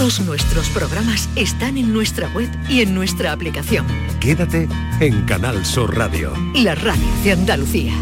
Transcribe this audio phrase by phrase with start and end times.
[0.00, 3.86] Todos nuestros programas están en nuestra web y en nuestra aplicación.
[4.18, 4.66] Quédate
[4.98, 6.32] en Canal Sur Radio.
[6.54, 7.92] La radio de Andalucía.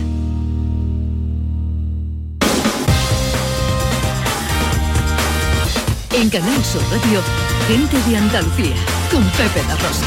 [6.12, 7.20] En Canal Sur Radio,
[7.66, 8.76] gente de Andalucía,
[9.10, 10.06] con Pepe la Rosa.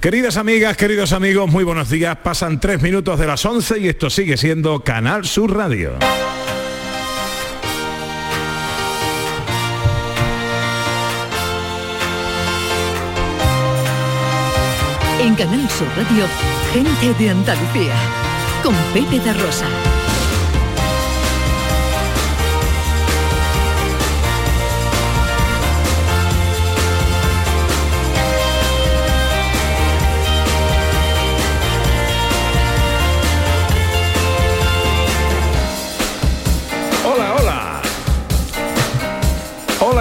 [0.00, 2.16] Queridas amigas, queridos amigos, muy buenos días.
[2.24, 5.98] Pasan tres minutos de las 11 y esto sigue siendo Canal Sur Radio.
[15.32, 16.26] En Canal Sur Radio,
[16.74, 17.94] gente de Andalucía,
[18.62, 19.64] con Pepe de Rosa.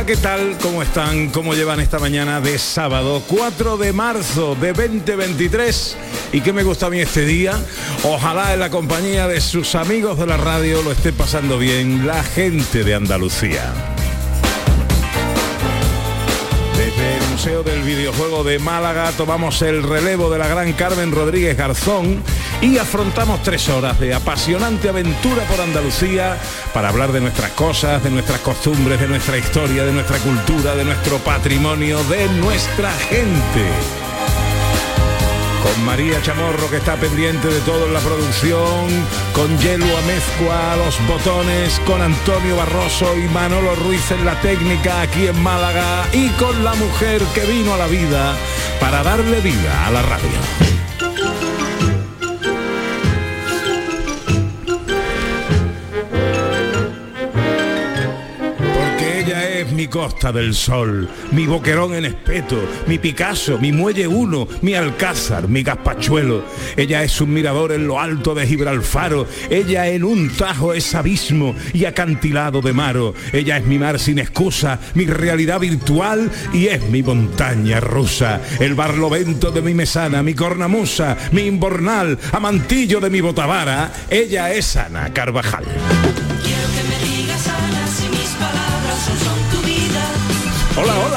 [0.06, 0.58] ¿Qué tal?
[0.62, 1.30] ¿Cómo están?
[1.30, 5.98] ¿Cómo llevan esta mañana de sábado 4 de marzo de 2023?
[6.32, 7.54] ¿Y qué me gusta a mí este día?
[8.04, 12.24] Ojalá en la compañía de sus amigos de la radio lo esté pasando bien la
[12.24, 14.01] gente de Andalucía.
[17.42, 22.22] Del Videojuego de Málaga tomamos el relevo de la gran Carmen Rodríguez Garzón
[22.62, 26.38] y afrontamos tres horas de apasionante aventura por Andalucía
[26.72, 30.86] para hablar de nuestras cosas, de nuestras costumbres, de nuestra historia, de nuestra cultura, de
[30.86, 34.01] nuestro patrimonio, de nuestra gente.
[35.72, 38.88] Con María Chamorro que está pendiente de todo en la producción,
[39.34, 45.28] con Yelu Amezcua los botones, con Antonio Barroso y Manolo Ruiz en la técnica aquí
[45.28, 46.08] en Málaga.
[46.12, 48.36] Y con la mujer que vino a la vida
[48.82, 50.71] para darle vida a la radio.
[59.82, 65.48] Mi Costa del Sol, mi Boquerón en Espeto, mi Picasso, mi Muelle Uno, mi Alcázar,
[65.48, 66.44] mi Gazpachuelo.
[66.78, 71.56] Ella es un mirador en lo alto de Gibralfaro, ella en un tajo es abismo
[71.74, 73.16] y acantilado de maro.
[73.34, 78.40] Ella es mi mar sin excusa, mi realidad virtual y es mi montaña rusa.
[78.60, 83.92] El barlovento de mi mesana, mi cornamusa, mi imbornal, amantillo de mi botavara.
[84.12, 85.66] Ella es Ana Carvajal.
[90.82, 91.11] Hola, hola.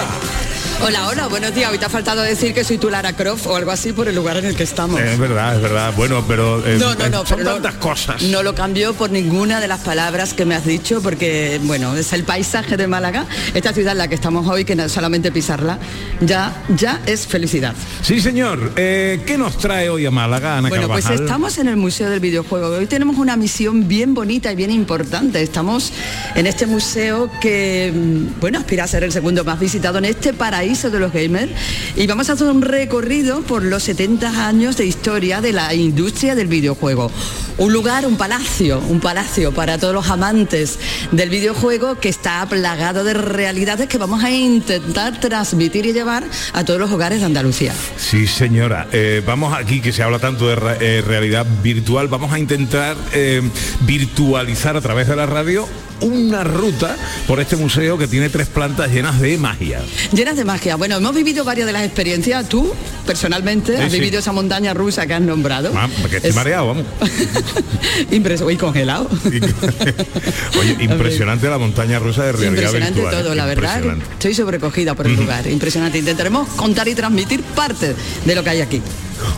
[0.86, 1.72] Hola, hola, buenos días.
[1.72, 4.14] Hoy te ha faltado decir que soy tu Lara Croft o algo así por el
[4.14, 5.00] lugar en el que estamos.
[5.00, 5.94] Es verdad, es verdad.
[5.96, 8.22] Bueno, pero eh, No, no, eh, no, son pero tantas cosas.
[8.24, 12.12] No lo cambio por ninguna de las palabras que me has dicho, porque, bueno, es
[12.12, 13.24] el paisaje de Málaga,
[13.54, 15.78] esta ciudad en la que estamos hoy, que no solamente pisarla,
[16.20, 17.72] ya, ya es felicidad.
[18.02, 18.72] Sí, señor.
[18.76, 22.20] Eh, ¿Qué nos trae hoy a Málaga, Ana Bueno, pues estamos en el Museo del
[22.20, 22.68] Videojuego.
[22.68, 25.40] Hoy tenemos una misión bien bonita y bien importante.
[25.40, 25.94] Estamos
[26.34, 30.34] en este museo que, mm, bueno, aspira a ser el segundo más visitado en este
[30.34, 31.52] paraíso de los gamers.
[31.96, 36.34] Y vamos a hacer un recorrido por los 70 años de historia de la industria
[36.34, 37.10] del videojuego.
[37.56, 40.78] Un lugar, un palacio, un palacio para todos los amantes
[41.12, 46.64] del videojuego que está plagado de realidades que vamos a intentar transmitir y llevar a
[46.64, 47.72] todos los hogares de Andalucía.
[47.96, 48.88] Sí, señora.
[48.90, 53.40] Eh, vamos aquí, que se habla tanto de eh, realidad virtual, vamos a intentar eh,
[53.82, 55.68] virtualizar a través de la radio
[56.00, 56.96] una ruta
[57.26, 59.80] por este museo que tiene tres plantas llenas de magia.
[60.12, 60.76] Llenas de magia.
[60.76, 62.48] Bueno, hemos vivido varias de las experiencias.
[62.48, 62.72] Tú,
[63.06, 63.98] personalmente, Sí, has sí.
[64.00, 65.72] vivido esa montaña rusa que has nombrado.
[65.74, 66.84] Ah, que estoy Es mareado, vamos.
[68.10, 69.08] Impresionante y congelado.
[70.60, 73.22] Oye, impresionante la montaña rusa de realidad Impresionante virtual.
[73.22, 73.82] todo, la verdad.
[74.12, 75.46] Estoy sobrecogida por el lugar.
[75.46, 75.98] Impresionante.
[75.98, 77.94] Intentaremos contar y transmitir parte
[78.24, 78.82] de lo que hay aquí.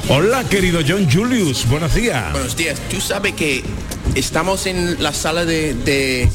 [0.09, 1.67] Hola, querido John Julius.
[1.69, 2.33] Buenos días.
[2.33, 2.79] Buenos días.
[2.91, 3.63] Tú sabes que
[4.15, 6.29] estamos en la sala de, de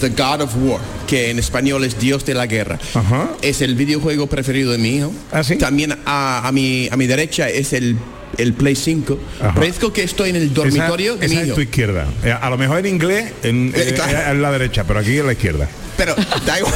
[0.00, 2.78] The God of War, que en español es Dios de la Guerra.
[2.94, 3.30] Ajá.
[3.42, 5.12] Es el videojuego preferido de mi hijo.
[5.32, 5.56] ¿Ah, sí?
[5.56, 7.96] También a, a mi, a mi derecha es el,
[8.36, 9.18] el Play 5.
[9.40, 9.54] Ajá.
[9.54, 12.06] Parezco que estoy en el dormitorio esa, de mi es tu izquierda.
[12.24, 14.30] Eh, A lo mejor en inglés en, Eh, eh, claro.
[14.32, 15.68] en la derecha, pero aquí en la izquierda.
[15.98, 16.14] Pero
[16.46, 16.74] da igual.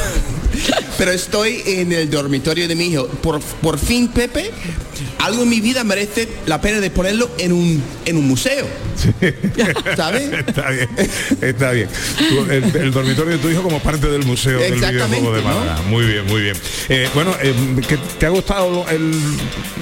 [0.99, 3.07] Pero estoy en el dormitorio de mi hijo.
[3.07, 4.51] Por, por fin, Pepe,
[5.19, 8.67] algo en mi vida merece la pena de ponerlo en un, en un museo.
[9.97, 10.31] ¿Sabes?
[10.31, 10.89] Está bien,
[11.41, 11.89] está bien.
[12.51, 15.47] El, el dormitorio de tu hijo como parte del museo del videojuego de ¿no?
[15.47, 15.81] Málaga.
[15.89, 16.55] Muy bien, muy bien.
[16.89, 17.53] Eh, bueno, eh,
[17.87, 19.13] ¿qué- ¿te ha gustado el-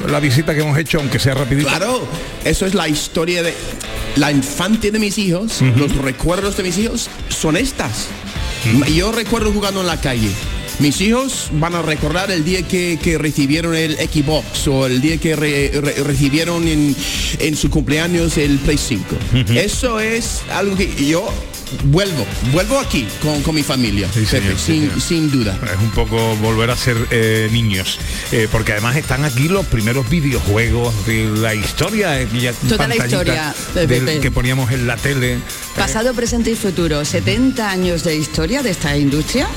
[0.10, 1.68] la visita que hemos hecho, aunque sea rapidita?
[1.70, 2.08] Claro,
[2.46, 3.54] eso es la historia de
[4.16, 8.08] la infancia de mis hijos, los recuerdos de mis hijos son estas.
[8.94, 10.30] Yo recuerdo jugando en la calle.
[10.80, 15.18] Mis hijos van a recordar el día que, que recibieron el Xbox o el día
[15.18, 16.96] que re- re- recibieron en,
[17.40, 19.04] en su cumpleaños el Play 5.
[19.56, 21.28] Eso es algo que yo
[21.86, 25.02] vuelvo, vuelvo aquí con, con mi familia, Sí, Pepe, señor, sí, sin, señor.
[25.02, 25.60] sin duda.
[25.74, 28.00] Es un poco volver a ser eh, niños,
[28.32, 32.96] eh, porque además están aquí los primeros videojuegos de la historia, eh, aquella Toda la
[32.96, 34.20] historia, de Pepe.
[34.20, 35.40] que poníamos en la tele.
[35.76, 39.48] Pasado, presente y futuro, 70 años de historia de esta industria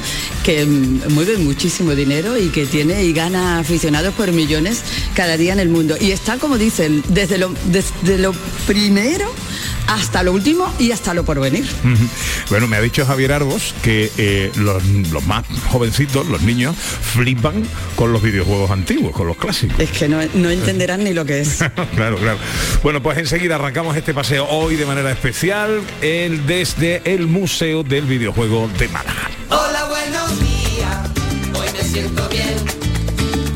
[0.44, 4.82] que mueve muchísimo dinero y que tiene y gana aficionados por millones
[5.14, 5.96] cada día en el mundo.
[6.00, 8.32] Y está, como dicen, desde lo, desde lo
[8.66, 9.32] primero
[9.86, 11.66] hasta lo último y hasta lo por venir.
[12.50, 17.62] Bueno, me ha dicho Javier Arbos que eh, los, los más jovencitos, los niños, flipan
[17.96, 19.78] con los videojuegos antiguos, con los clásicos.
[19.78, 21.58] Es que no, no entenderán ni lo que es.
[21.96, 22.38] claro, claro.
[22.82, 28.04] Bueno, pues enseguida arrancamos este paseo hoy de manera especial el, desde el Museo del
[28.04, 29.30] Videojuego de Málaga.
[29.50, 30.98] Hola, buenos días,
[31.54, 32.54] hoy me siento bien.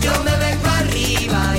[0.01, 1.58] Yo me vengo arriba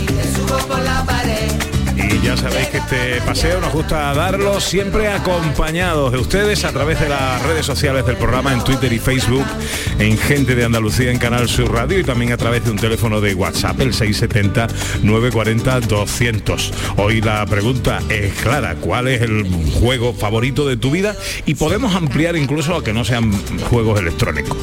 [2.23, 7.07] ya sabéis que este paseo nos gusta darlo siempre acompañados de ustedes a través de
[7.07, 9.45] las redes sociales del programa en Twitter y Facebook,
[9.99, 13.21] en Gente de Andalucía en Canal Sur Radio y también a través de un teléfono
[13.21, 16.71] de WhatsApp, el 670-940-200.
[16.97, 19.45] Hoy la pregunta es clara, ¿cuál es el
[19.79, 21.15] juego favorito de tu vida?
[21.45, 23.31] Y podemos ampliar incluso a que no sean
[23.69, 24.57] juegos electrónicos.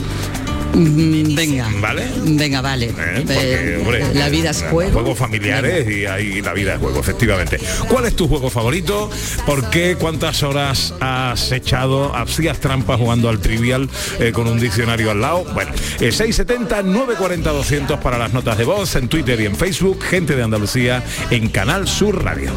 [0.77, 1.69] Mm, Venga.
[1.81, 2.07] ¿Vale?
[2.25, 2.87] Venga, vale.
[2.87, 2.93] ¿eh?
[3.27, 4.93] Porque, Eh, hombre, la vida es eh, juego.
[4.93, 7.59] Juegos familiares y ahí la vida es juego, efectivamente.
[7.89, 9.11] ¿Cuál es tu juego favorito?
[9.47, 9.97] ¿Por qué?
[9.99, 12.15] ¿Cuántas horas has echado?
[12.15, 13.89] ¿Hacías trampas jugando al trivial
[14.21, 15.45] eh, con un diccionario al lado?
[15.55, 20.03] Bueno, eh, 670-940-200 para las notas de voz en Twitter y en Facebook.
[20.03, 22.51] Gente de Andalucía en Canal Sur Radio.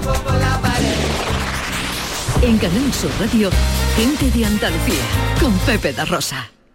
[2.42, 3.50] En Canal Sur Radio,
[3.95, 5.04] gente de Andalucía,
[5.39, 6.50] con Pepe da Rosa.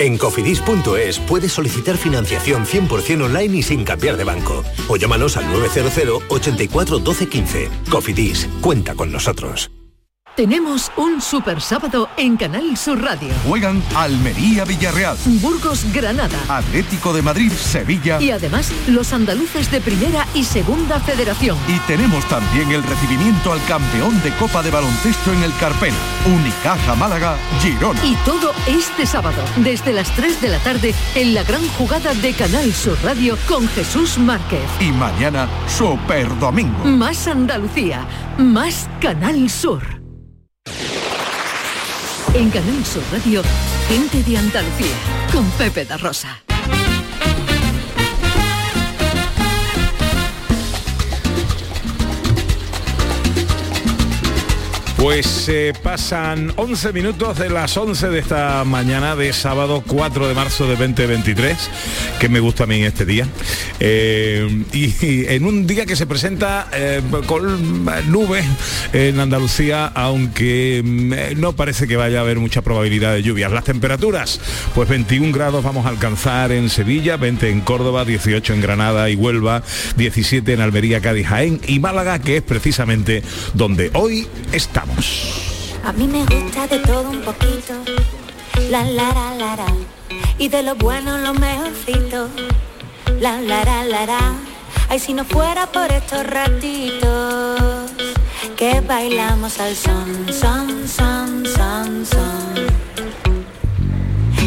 [0.00, 4.64] En cofidis.es puedes solicitar financiación 100% online y sin cambiar de banco.
[4.88, 7.68] O llámanos al 900 84 12 15.
[7.90, 9.70] Cofidis, cuenta con nosotros.
[10.38, 13.30] Tenemos un super sábado en Canal Sur Radio.
[13.44, 16.38] Juegan Almería Villarreal, Burgos Granada.
[16.48, 21.58] Atlético de Madrid Sevilla Y además, los andaluces de Primera y Segunda Federación.
[21.66, 26.94] y tenemos también el recibimiento al campeón de Copa de Baloncesto en el Carpena, Unicaja
[26.94, 27.98] Málaga Girona.
[28.06, 32.32] Y todo este sábado, desde las 3 de la tarde, en la gran jugada de
[32.32, 34.62] Canal Sur Radio con Jesús Márquez.
[34.78, 36.84] Y mañana Super Domingo.
[36.84, 38.06] Más Andalucía,
[38.38, 39.97] más Canal Sur.
[42.34, 43.42] En Canal Sur Radio,
[43.88, 44.94] gente de Andalucía,
[45.32, 46.47] con Pepe da Rosa.
[54.98, 60.34] Pues eh, pasan 11 minutos de las 11 de esta mañana de sábado 4 de
[60.34, 61.56] marzo de 2023,
[62.18, 63.28] que me gusta a mí este día.
[63.78, 68.44] Eh, y, en un día que se presenta eh, con nubes
[68.92, 73.52] en Andalucía, aunque mm, no parece que vaya a haber mucha probabilidad de lluvias.
[73.52, 74.40] Las temperaturas,
[74.74, 79.14] pues 21 grados vamos a alcanzar en Sevilla, 20 en Córdoba, 18 en Granada y
[79.14, 79.62] Huelva,
[79.96, 83.22] 17 en Almería, Cádiz, Jaén y Málaga, que es precisamente
[83.54, 84.87] donde hoy estamos.
[85.84, 87.74] A mí me gusta de todo un poquito,
[88.70, 89.66] la la la la
[90.38, 92.28] y de lo bueno lo mejorcito,
[93.20, 94.34] la la la la la.
[94.88, 97.90] Ay, si no fuera por estos ratitos
[98.56, 102.68] que bailamos al son, son, son, son, son.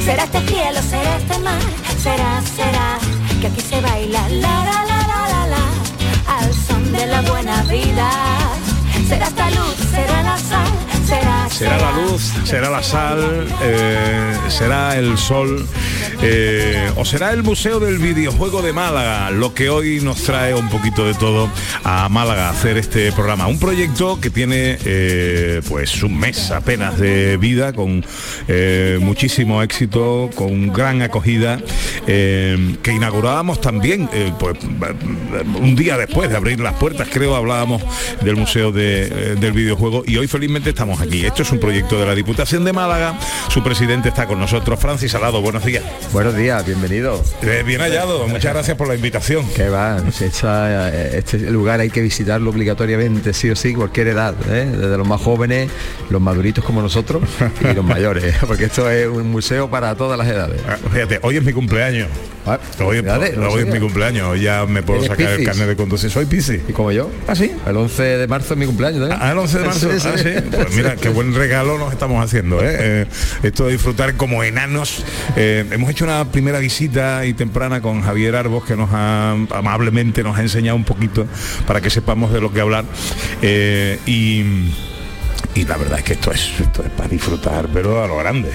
[0.04, 1.62] Será este cielo, será este mar,
[2.02, 2.98] será, será
[3.40, 7.64] que aquí se baila la la la la la la al son de la buena
[7.64, 8.41] vida.
[9.12, 10.72] Será esta luz, será la sal,
[11.50, 15.68] será, la luz, será la sal, eh, será el sol
[16.22, 20.70] eh, o será el Museo del Videojuego de Málaga, lo que hoy nos trae un
[20.70, 21.50] poquito de todo
[21.84, 23.48] a Málaga a hacer este programa.
[23.48, 28.06] Un proyecto que tiene eh, pues un mes apenas de vida, con
[29.00, 31.60] muchísimo éxito, con gran acogida,
[32.06, 34.58] que inaugurábamos también pues,
[35.60, 37.82] un día después de abrir las puertas, creo, hablábamos
[38.22, 41.26] del Museo de, del Videojuego y hoy felizmente estamos aquí.
[41.26, 43.18] Esto es un proyecto de la Diputación de Málaga.
[43.50, 45.42] Su presidente está con nosotros, Francis Salado.
[45.42, 45.84] Buenos días.
[46.14, 47.22] Buenos días, bienvenido.
[47.42, 49.48] Eh, bien hallado, muchas gracias por la invitación.
[49.50, 54.66] Que va, eh, este lugar hay que visitarlo obligatoriamente, sí o sí, cualquier edad, ¿eh?
[54.66, 55.70] desde los más jóvenes,
[56.10, 57.24] los maduritos como nosotros
[57.62, 60.62] y los mayores, porque esto es un museo para todas las edades.
[60.68, 62.08] Ah, fíjate, hoy es mi cumpleaños.
[62.46, 66.10] Ah, hoy, es mi cumpleaños, hoy ya me puedo sacar el carnet de conducir.
[66.10, 66.62] Soy Piscis.
[66.68, 67.12] ¿Y como yo?
[67.28, 67.52] ¿Ah, sí?
[67.68, 69.10] El 11 de marzo es mi cumpleaños.
[69.12, 69.90] Ah, el 11 de marzo.
[69.92, 70.30] Ah, sí.
[70.50, 72.62] Pues mira, qué buen regalo nos estamos haciendo.
[72.62, 72.76] ¿eh?
[72.80, 73.06] Eh,
[73.44, 75.04] esto de disfrutar como enanos.
[75.36, 80.38] hemos hecho una primera visita y temprana con Javier Arbos, que nos ha amablemente nos
[80.38, 81.26] ha enseñado un poquito
[81.68, 82.86] para que sepamos de lo que hablar.
[83.42, 84.44] y,
[85.56, 88.52] y la verdad es que esto es, esto es para disfrutar, pero a lo grande.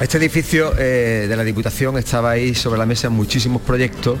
[0.00, 4.18] Este edificio eh, de la Diputación estaba ahí sobre la mesa en muchísimos proyectos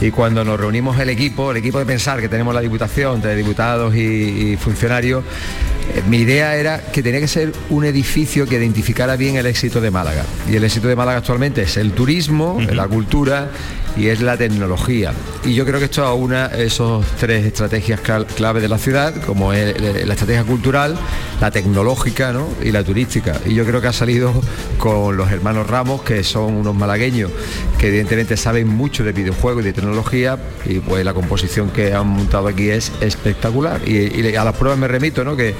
[0.00, 3.36] y cuando nos reunimos el equipo, el equipo de pensar que tenemos la Diputación, de
[3.36, 9.16] diputados y, funcionarios, eh, mi idea era que tenía que ser un edificio que identificara
[9.16, 10.24] bien el éxito de Málaga.
[10.48, 13.50] Y el éxito de Málaga actualmente es el turismo, la cultura
[13.96, 15.12] y es la tecnología.
[15.44, 19.80] Y yo creo que esto una esos tres estrategias clave de la ciudad, como es
[19.80, 20.96] la estrategia cultural,
[21.40, 23.40] la tecnológica y la turística.
[23.46, 24.32] Y yo creo que ha salido
[24.78, 27.30] con los hermanos Ramos, que son unos malagueños
[27.78, 32.06] que evidentemente saben mucho de videojuegos y de tecnología, y pues la composición que han
[32.06, 33.80] montado aquí es espectacular.
[33.88, 35.34] Y, a las pruebas me remito, ¿no?
[35.34, 35.54] que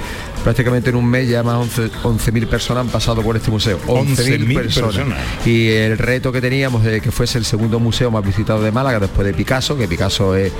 [0.44, 3.78] prácticamente en un mes ya más de 11.000 personas han pasado por este museo.
[3.86, 5.18] 11.000 personas.
[5.46, 9.00] Y el reto que teníamos de que fuese el segundo museo más visitado de Málaga
[9.00, 10.52] después de Picasso, que Picasso es,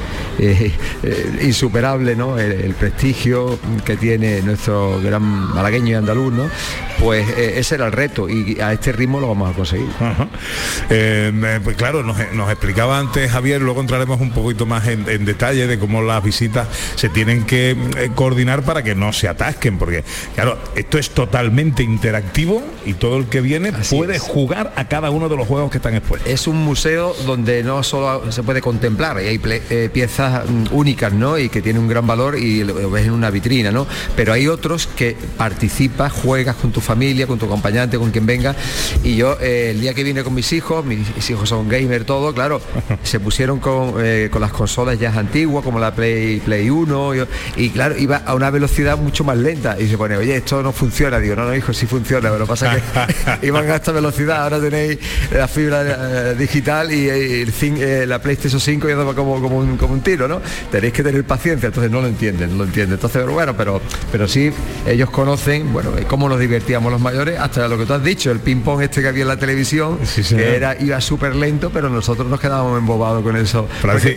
[1.42, 2.38] insuperable, ¿no?
[2.38, 6.48] El, prestigio que tiene nuestro gran malagueño y andaluz, ¿no?
[6.98, 9.88] Pues eh, ese era el reto y a este ritmo lo vamos a conseguir.
[10.90, 12.18] Eh, pues claro, nos,
[12.50, 17.08] explicaba antes Javier, luego entraremos un poquito más en, detalle de cómo las visitas se
[17.08, 22.62] tienen que eh, coordinar para que no se atasquen, porque claro, esto es totalmente interactivo
[22.84, 25.94] y todo el que viene puede jugar a cada uno de los juegos que están
[25.94, 26.30] expuestos.
[26.30, 31.12] Es un museo donde no solo se puede contemplar, y hay eh, piezas mm, únicas,
[31.12, 31.38] ¿no?
[31.38, 33.86] Y que tienen un gran valor y lo ves en una vitrina, ¿no?
[34.16, 38.54] Pero hay otros que participas, juegas con tu familia, con tu acompañante, con quien venga.
[39.02, 42.34] Y yo, eh, el día que vine con mis hijos, mis, hijos son gamer, todo,
[42.34, 42.60] claro,
[43.02, 43.60] se pusieron
[44.00, 47.12] eh, con, las consolas ya antiguas, como la Play, Play 1,
[47.56, 49.80] y, claro, iba a una velocidad mucho más lenta.
[49.80, 51.18] Y se pone, oye, esto no funciona.
[51.18, 52.76] Digo, no, no, hijo, sí funciona, pero pasa
[53.40, 54.98] que iban a esta velocidad, ahora tenéis
[55.32, 60.00] la fibra digital y, y eh, la PlayStation 5 y como, como, un, como un
[60.00, 60.40] tiro, ¿no?
[60.70, 62.94] Tenéis que tener paciencia, entonces no lo entienden, no lo entienden.
[62.94, 63.80] Entonces, bueno, pero,
[64.10, 64.50] pero sí,
[64.86, 68.40] ellos conocen, bueno, cómo nos divertíamos los mayores, hasta lo que tú has dicho, el
[68.40, 72.40] ping-pong este que había en la televisión, que era, iba súper lento, pero nosotros nos
[72.40, 73.68] quedábamos embobados con eso.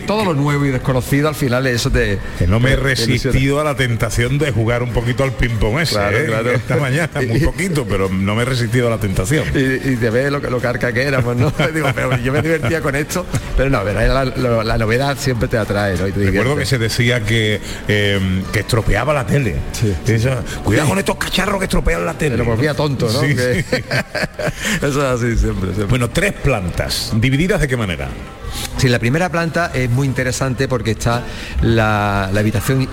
[0.06, 2.18] todo lo nuevo y desconocido al final eso te...
[2.38, 5.98] Que no me he resistido a la tentación de jugar un poquito al ping-pong ese,
[5.98, 6.26] ¿eh?
[6.54, 9.46] esta mañana, muy poquito, pero no me he resistido a la tentación.
[9.54, 11.52] Y, te ves lo, lo carca que éramos, ¿no?
[11.74, 13.13] Digo, pero yo me divertía con esto
[13.56, 16.06] pero no, la, novedad siempre te atrae, ¿no?
[16.06, 19.56] Recuerdo que se decía que, eh, que estropeaba la tele.
[20.64, 22.36] Cuidado con estos cacharros que estropean la tele.
[22.36, 23.22] Lo volvía tonto, ¿no?
[24.82, 27.12] Eso es así siempre, Bueno, tres plantas.
[27.14, 28.08] ¿Divididas de qué manera?
[28.76, 31.22] Sí, la primera planta es muy interesante porque está
[31.62, 32.88] la, habitación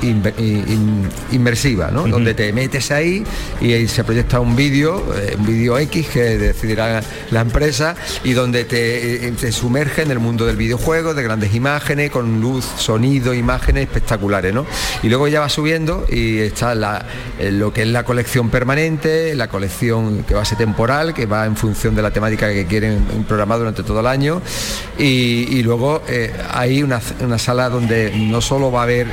[1.31, 2.07] inmersiva, ¿no?
[2.07, 3.23] Donde te metes ahí
[3.59, 7.01] y ahí se proyecta un vídeo, eh, un vídeo X que decidirá
[7.31, 11.55] la empresa y donde te, eh, te, sumerge en el mundo del videojuego, de grandes
[11.55, 14.65] imágenes, con luz, sonido, imágenes espectaculares, ¿no?
[15.01, 17.05] Y luego ya va subiendo y está la,
[17.39, 21.25] eh, lo que es la colección permanente, la colección que va a ser temporal, que
[21.25, 24.41] va en función de la temática que quieren programar durante todo el año
[24.97, 29.07] y, y luego eh, hay una, una sala donde no solo va a haber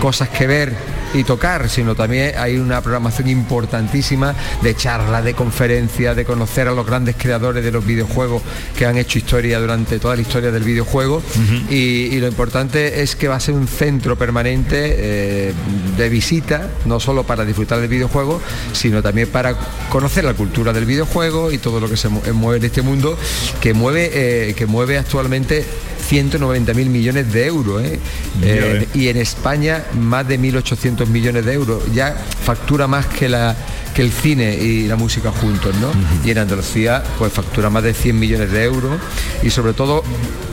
[0.00, 0.72] cosas que ver
[1.14, 6.72] y tocar, sino también hay una programación importantísima de charlas, de conferencias, de conocer a
[6.72, 8.42] los grandes creadores de los videojuegos
[8.76, 11.22] que han hecho historia durante toda la historia del videojuego.
[11.70, 15.52] y, lo importante es que va a ser un centro permanente eh,
[15.96, 18.40] de visita, no solo para disfrutar del videojuego,
[18.72, 19.56] sino también para
[19.90, 23.18] conocer la cultura del videojuego y todo lo que se mueve en este mundo,
[23.60, 25.64] que mueve, eh, que mueve actualmente
[26.04, 27.98] 190 mil millones de euros ¿eh?
[28.42, 31.82] Eh, y en España más de 1.800 millones de euros.
[31.94, 33.56] Ya factura más que la
[33.94, 35.90] que el cine y la música juntos, ¿no?
[36.24, 39.00] Y en Andalucía pues factura más de 100 millones de euros
[39.42, 40.02] y sobre todo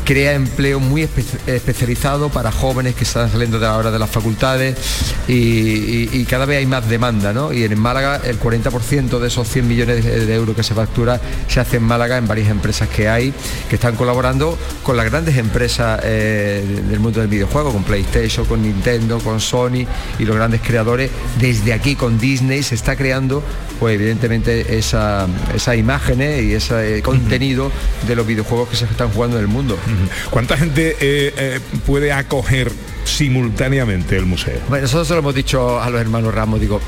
[0.03, 4.75] crea empleo muy espe- especializado para jóvenes que están saliendo de ahora de las facultades
[5.27, 7.53] y, y- y cada vez hay más demanda, ¿no?
[7.53, 11.59] Y en Málaga el 40% de esos 100 millones de, euros que se factura se
[11.59, 13.33] hace en Málaga en varias empresas que hay
[13.69, 18.61] que están colaborando con las grandes empresas eh, del mundo del videojuego, con PlayStation, con
[18.63, 19.85] Nintendo, con Sony
[20.19, 21.11] y los grandes creadores.
[21.39, 23.43] Desde aquí con Disney se está creando,
[23.79, 27.71] pues evidentemente esa, esas imágenes y ese eh, contenido
[28.07, 29.77] de los videojuegos que se están jugando en el mundo.
[30.29, 32.71] ¿Cuánta gente eh, eh, puede acoger
[33.03, 34.59] simultáneamente el museo?
[34.69, 36.79] Bueno, nosotros se lo hemos dicho a los hermanos Ramos, digo,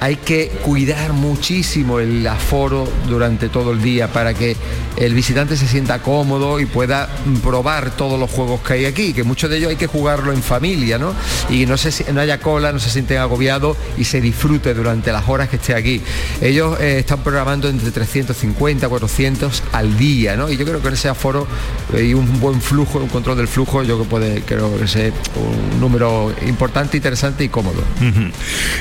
[0.00, 4.56] hay que cuidar muchísimo el aforo durante todo el día para que
[4.96, 7.08] el visitante se sienta cómodo y pueda
[7.42, 10.42] probar todos los juegos que hay aquí, que muchos de ellos hay que jugarlo en
[10.42, 11.14] familia, ¿no?
[11.50, 15.28] Y no, se, no haya cola, no se sienten agobiados y se disfrute durante las
[15.28, 16.00] horas que esté aquí.
[16.40, 20.50] Ellos eh, están programando entre 350, 400 al día, ¿no?
[20.50, 21.46] Y yo creo que en ese aforo
[21.94, 25.10] eh, y un buen flujo, un control del flujo, yo que puede, creo que sea
[25.58, 27.82] un número importante, interesante y cómodo.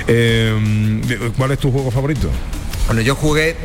[0.07, 2.29] Eh, ¿Cuál es tu juego favorito?
[2.87, 3.55] Bueno, yo jugué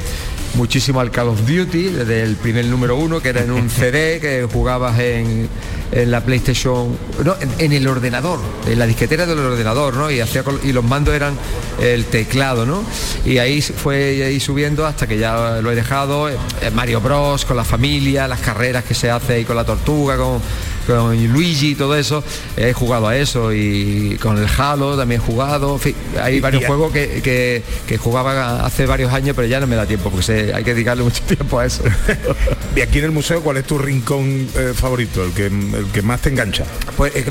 [0.55, 4.21] muchísimo al Call of Duty, desde el primer número uno, que era en un CD,
[4.21, 5.49] que jugabas en,
[5.93, 10.11] en la PlayStation, no, en, en el ordenador, en la disquetera del ordenador, ¿no?
[10.11, 11.37] Y, hacía, y los mandos eran
[11.81, 12.83] el teclado, ¿no?
[13.25, 16.37] Y ahí fue ahí subiendo hasta que ya lo he dejado, eh,
[16.75, 20.41] Mario Bros, con la familia, las carreras que se hace ahí con la tortuga, con,
[20.87, 22.23] con Luigi y todo eso,
[22.57, 26.41] he jugado a eso y con el Halo también he jugado, en fin, hay Y-
[26.41, 29.87] varios y- juegos que, que, que jugaba hace varios años, pero ya no me da
[29.87, 31.83] tiempo, porque se- hay que dedicarle mucho tiempo a eso.
[32.77, 35.23] Y aquí en el museo, ¿cuál es tu rincón eh, favorito?
[35.25, 36.65] El que, el que más te engancha.
[36.97, 37.27] Pues es,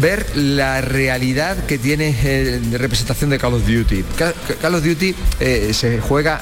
[0.00, 4.04] ver la realidad que tiene eh, de representación de Call of Duty.
[4.18, 6.40] Ca- ca- Call of Duty eh, se juega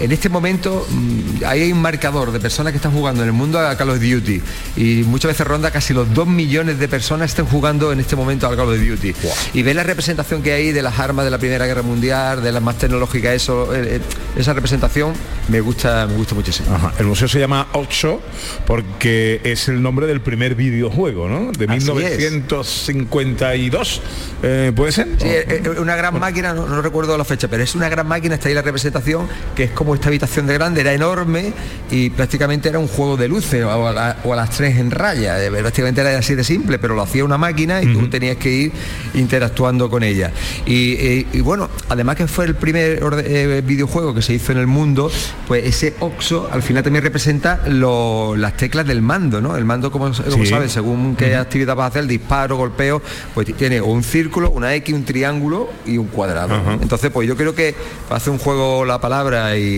[0.00, 3.32] en este momento mm, ahí hay un marcador de personas que están jugando en el
[3.32, 4.42] mundo a Call of Duty
[4.76, 8.46] y muchas veces ronda casi los 2 millones de personas están jugando en este momento
[8.46, 9.14] al Call of Duty
[9.54, 12.52] y ve la representación que hay de las armas de la Primera Guerra Mundial, de
[12.52, 14.00] las más tecnológicas, eso, eh, eh,
[14.36, 15.14] esa representación
[15.48, 16.74] me gusta, me gusta muchísimo.
[16.74, 16.92] Ajá.
[16.98, 18.20] El museo se llama 8
[18.66, 21.52] porque es el nombre del primer videojuego, ¿no?
[21.52, 22.18] De Así es.
[22.18, 24.00] 1952.
[24.42, 25.08] Eh, ¿Puede ser?
[25.18, 28.34] Sí, es una gran máquina, no, no recuerdo la fecha, pero es una gran máquina,
[28.34, 31.52] está ahí la representación, que es como esta habitación de grande, era enorme
[31.90, 34.90] y prácticamente era un juego de luces o a, la- o a las tres en
[34.90, 35.42] raya.
[35.42, 38.50] Eh, Prácticamente era así de simple, pero lo hacía una máquina y tú tenías que
[38.50, 38.72] ir
[39.14, 40.32] interactuando con ella.
[40.66, 44.52] Y, eh, y bueno, además que fue el primer orde- eh, videojuego que se hizo
[44.52, 45.10] en el mundo,
[45.46, 49.56] pues ese OXO al final también representa lo- las teclas del mando, ¿no?
[49.56, 50.46] El mando, como, como Sí.
[50.46, 53.02] sabes, según qué actividad vas a hacer, el disparo, golpeo,
[53.34, 56.54] pues tiene un círculo, una X, un triángulo y un cuadrado.
[56.80, 57.74] Entonces, pues yo creo que
[58.10, 59.71] hace un juego la palabra y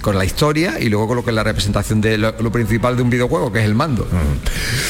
[0.00, 3.02] con la historia y luego con lo que es la representación de lo, principal de
[3.02, 4.06] un videojuego, que es el mando.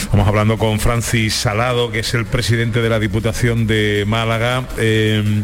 [0.00, 4.66] Estamos hablando con Francis Salado, que es el presidente de la Diputación de Málaga.
[4.78, 5.42] eh,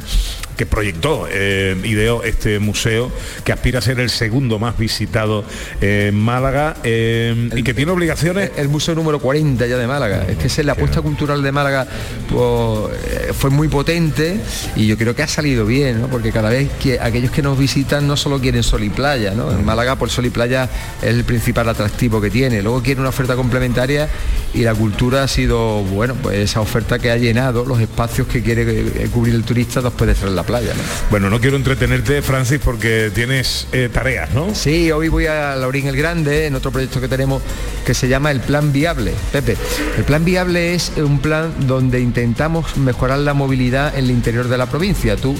[0.61, 3.11] que proyectó, eh, ideó este museo,
[3.45, 5.43] que aspira a ser el segundo más visitado
[5.81, 8.51] en Málaga eh, y que tiene obligaciones.
[8.59, 10.27] El museo número 40 ya de Málaga.
[10.29, 11.87] Es que ese- la apuesta cultural de Málaga
[12.29, 14.39] pues, eh, fue muy potente
[14.77, 16.09] y yo creo que ha salido bien, ¿no?
[16.09, 19.51] porque cada vez que aquellos que nos visitan no solo quieren sol y playa, ¿no?
[19.51, 20.69] En Málaga por sol y playa
[21.01, 22.61] es el principal atractivo que tiene.
[22.61, 24.11] Luego quiere una oferta complementaria
[24.53, 28.43] y la cultura ha sido, bueno, pues esa oferta que ha llenado los espacios que
[28.43, 30.75] quiere eh, cubrir el turista después de en la playa.
[30.75, 30.83] ¿no?
[31.11, 34.53] Bueno, no quiero entretenerte, Francis, porque tienes eh, tareas, ¿no?
[34.53, 37.41] Sí, hoy voy a Laurín el Grande, en otro proyecto que tenemos
[37.87, 39.15] que se llama el Plan Viable.
[39.31, 39.57] Pepe,
[39.97, 44.59] el Plan Viable es un plan donde intentamos mejorar la movilidad en el interior de
[44.59, 45.17] la provincia.
[45.17, 45.37] Tú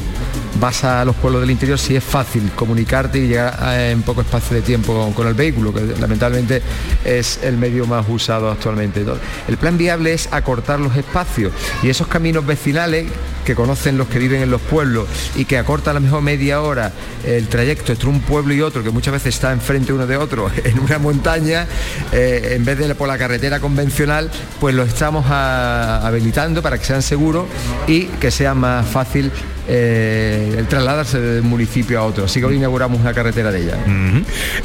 [0.61, 4.21] vas a los pueblos del interior si es fácil comunicarte y llegar a- en poco
[4.21, 6.63] espacio de tiempo con, el vehículo, que lamentablemente
[7.05, 9.05] es el medio más usado actualmente.
[9.49, 13.07] El plan viable es acortar los espacios y esos caminos vecinales
[13.45, 16.61] que conocen los que viven en los pueblos y que acortan a lo mejor media
[16.61, 16.93] hora
[17.25, 20.51] el trayecto entre un pueblo y otro, que muchas veces está enfrente uno de otro
[20.65, 21.67] en una montaña,
[22.13, 27.03] eh, en vez de por la carretera convencional, pues lo estamos habilitando para que sean
[27.03, 27.47] seguros
[27.87, 29.31] y que sea más fácil
[29.69, 32.25] eh, el trasladarse de un municipio a otro.
[32.25, 33.79] Así que hoy inauguramos una carretera de ella.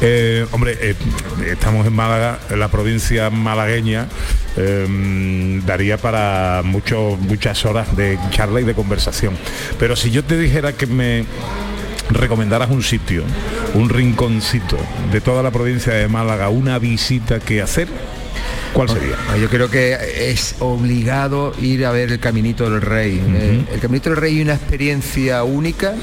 [0.01, 0.95] Eh, hombre, eh,
[1.49, 4.07] estamos en Málaga, en la provincia malagueña,
[4.57, 9.35] eh, daría para mucho, muchas horas de charla y de conversación.
[9.79, 11.25] Pero si yo te dijera que me
[12.09, 13.23] recomendaras un sitio,
[13.73, 14.77] un rinconcito
[15.11, 17.87] de toda la provincia de Málaga, una visita que hacer,
[18.75, 19.15] ¿cuál sería?
[19.29, 19.97] Ah, Yo creo que
[20.31, 23.21] es obligado ir a ver el Caminito del Rey.
[23.33, 25.95] Eh, el Caminito del Rey es una experiencia única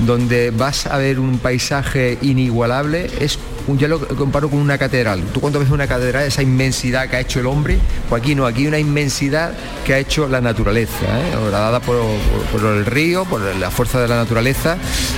[0.00, 3.08] donde vas a ver un paisaje inigualable.
[3.20, 3.38] Es
[3.76, 5.22] yo lo comparo con una catedral.
[5.34, 7.78] Tú cuando ves una catedral, esa inmensidad que ha hecho el hombre,
[8.08, 9.52] pues aquí no, aquí una inmensidad
[9.84, 11.50] que ha hecho la naturaleza, ¿eh?
[11.50, 11.96] dada por,
[12.52, 14.76] por- el río, por la fuerza de la naturaleza,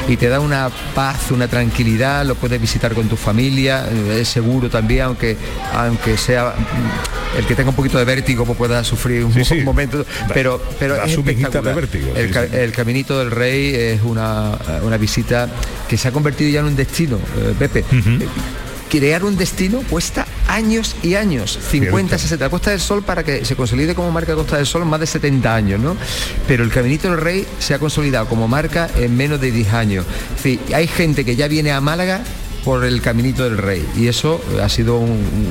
[0.09, 4.29] y te da una paz, una tranquilidad, lo puedes visitar con tu familia, eh, es
[4.29, 5.37] seguro también, aunque,
[5.75, 6.55] aunque sea
[7.39, 9.33] el que tenga un poquito de vértigo pues pueda sufrir un,
[9.65, 11.75] momento, pero, pero Da es su mijita espectacular.
[11.75, 12.31] de vértigo, El
[12.71, 15.49] ca- Caminito del Rey es una, una visita
[15.89, 17.85] que se ha convertido ya en un destino, eh, Pepe.
[17.93, 18.27] Eh,
[18.91, 22.45] Crear un destino cuesta años y años, 50, 60.
[22.45, 25.07] La Costa del Sol para que se consolide como marca Costa del Sol más de
[25.07, 25.97] 70 años, ¿no?
[26.49, 30.05] Pero el Caminito del Rey se ha consolidado como marca en menos de 10 años.
[30.37, 32.23] Es decir, hay gente que ya viene a Málaga
[32.65, 35.11] por el Caminito del Rey y eso ha sido un,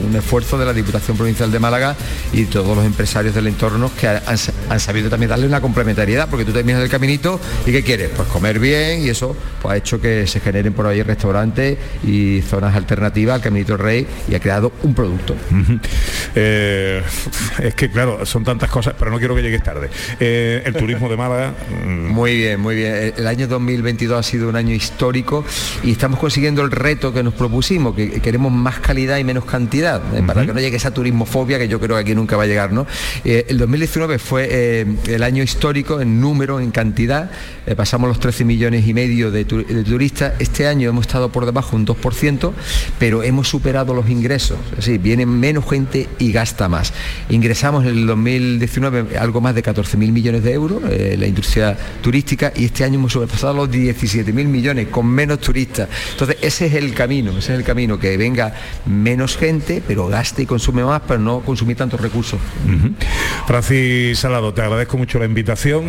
[0.09, 1.95] un esfuerzo de la Diputación Provincial de Málaga
[2.33, 4.21] y todos los empresarios del entorno que han,
[4.69, 8.09] han sabido también darle una complementariedad porque tú terminas el caminito y ¿qué quieres?
[8.15, 12.41] Pues comer bien y eso pues, ha hecho que se generen por ahí restaurantes y
[12.41, 15.35] zonas alternativas al Caminito del Rey y ha creado un producto.
[16.35, 17.01] Eh,
[17.61, 19.89] es que claro, son tantas cosas, pero no quiero que llegues tarde.
[20.19, 21.53] Eh, el turismo de Málaga.
[21.85, 22.93] mm, Muy bien, muy bien.
[22.95, 25.43] El- El año 2022 ha sido un año histórico
[25.83, 30.01] y estamos consiguiendo el reto que nos propusimos, que queremos más calidad y menos cantidad,
[30.15, 32.47] eh, para que no llegue esa turismofobia que yo creo que aquí nunca va a
[32.47, 32.71] llegar.
[32.73, 32.85] ¿no?
[33.23, 37.31] Eh, el 2019 fue eh, el año histórico en número, en cantidad.
[37.77, 40.33] Pasamos los 13 millones y medio de, tu- de turistas.
[40.39, 42.51] Este año hemos estado por debajo un 2%,
[42.97, 44.57] pero hemos superado los ingresos.
[44.71, 46.93] Es decir, viene menos gente y gasta más.
[47.29, 52.65] Ingresamos en el 2019 algo más de 14.000 millones de euros, la industria turística, y
[52.65, 55.87] este año hemos sobrepasado los 17.000 millones con menos turistas.
[56.11, 58.53] Entonces, ese es el camino, ese es el camino, que venga
[58.85, 62.39] menos gente, pero gaste y consume más, pero no consumir tantos recursos.
[63.47, 65.87] Francis Salado, te agradezco mucho la invitación.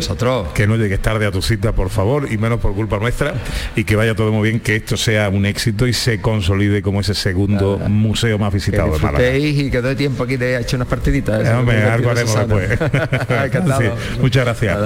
[0.53, 3.33] Que no llegues tarde a tu cita, por favor, y menos por culpa nuestra,
[3.75, 7.01] y que vaya todo muy bien, que esto sea un éxito y se consolide como
[7.01, 9.19] ese segundo museo más Que visitado de Málaga.
[9.19, 11.47] disfrutéis y que doy tiempo aquí de echar unas partiditas.
[11.47, 12.79] Eh, hombre, Muy algo haremos después.
[13.81, 13.85] Sí,
[14.21, 14.77] muchas gracias.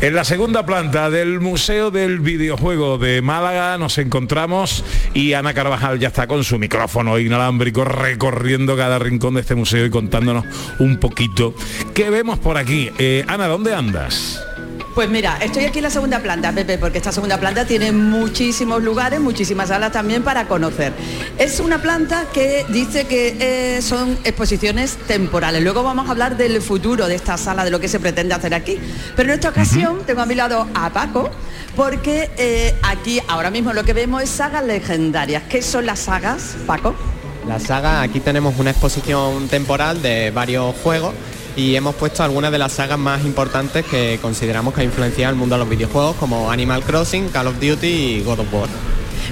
[0.00, 5.98] En la segunda planta del Museo del Videojuego de Málaga nos encontramos y Ana Carvajal
[5.98, 10.44] ya está con su micrófono inalámbrico recorriendo cada rincón de este museo y contándonos
[10.78, 11.52] un poquito
[11.94, 12.90] qué vemos por aquí.
[12.96, 14.40] Eh, Ana, ¿dónde andas?
[14.94, 18.82] Pues mira, estoy aquí en la segunda planta, Pepe, porque esta segunda planta tiene muchísimos
[18.82, 20.92] lugares, muchísimas salas también para conocer.
[21.38, 25.62] Es una planta que dice que eh, son exposiciones temporales.
[25.62, 28.54] Luego vamos a hablar del futuro de esta sala, de lo que se pretende hacer
[28.54, 28.78] aquí.
[29.14, 31.30] Pero en esta ocasión tengo a mi lado a Paco,
[31.76, 35.44] porque eh, aquí ahora mismo lo que vemos es sagas legendarias.
[35.48, 36.94] ¿Qué son las sagas, Paco?
[37.46, 41.14] La saga, aquí tenemos una exposición temporal de varios juegos
[41.58, 45.36] y hemos puesto algunas de las sagas más importantes que consideramos que ha influenciado el
[45.36, 48.68] mundo de los videojuegos como Animal Crossing, Call of Duty y God of War.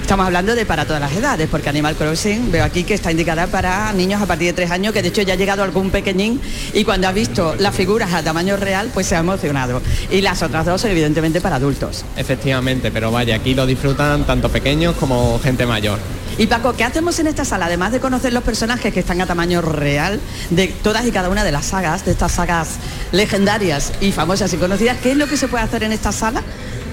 [0.01, 3.47] Estamos hablando de para todas las edades, porque Animal Crossing veo aquí que está indicada
[3.47, 6.39] para niños a partir de tres años, que de hecho ya ha llegado algún pequeñín
[6.73, 9.81] y cuando ha visto las figuras a tamaño real, pues se ha emocionado.
[10.11, 12.05] Y las otras dos, evidentemente, para adultos.
[12.15, 15.99] Efectivamente, pero vaya, aquí lo disfrutan tanto pequeños como gente mayor.
[16.37, 17.65] Y Paco, ¿qué hacemos en esta sala?
[17.65, 20.19] Además de conocer los personajes que están a tamaño real
[20.51, 22.75] de todas y cada una de las sagas, de estas sagas
[23.11, 26.43] legendarias y famosas y conocidas, ¿qué es lo que se puede hacer en esta sala?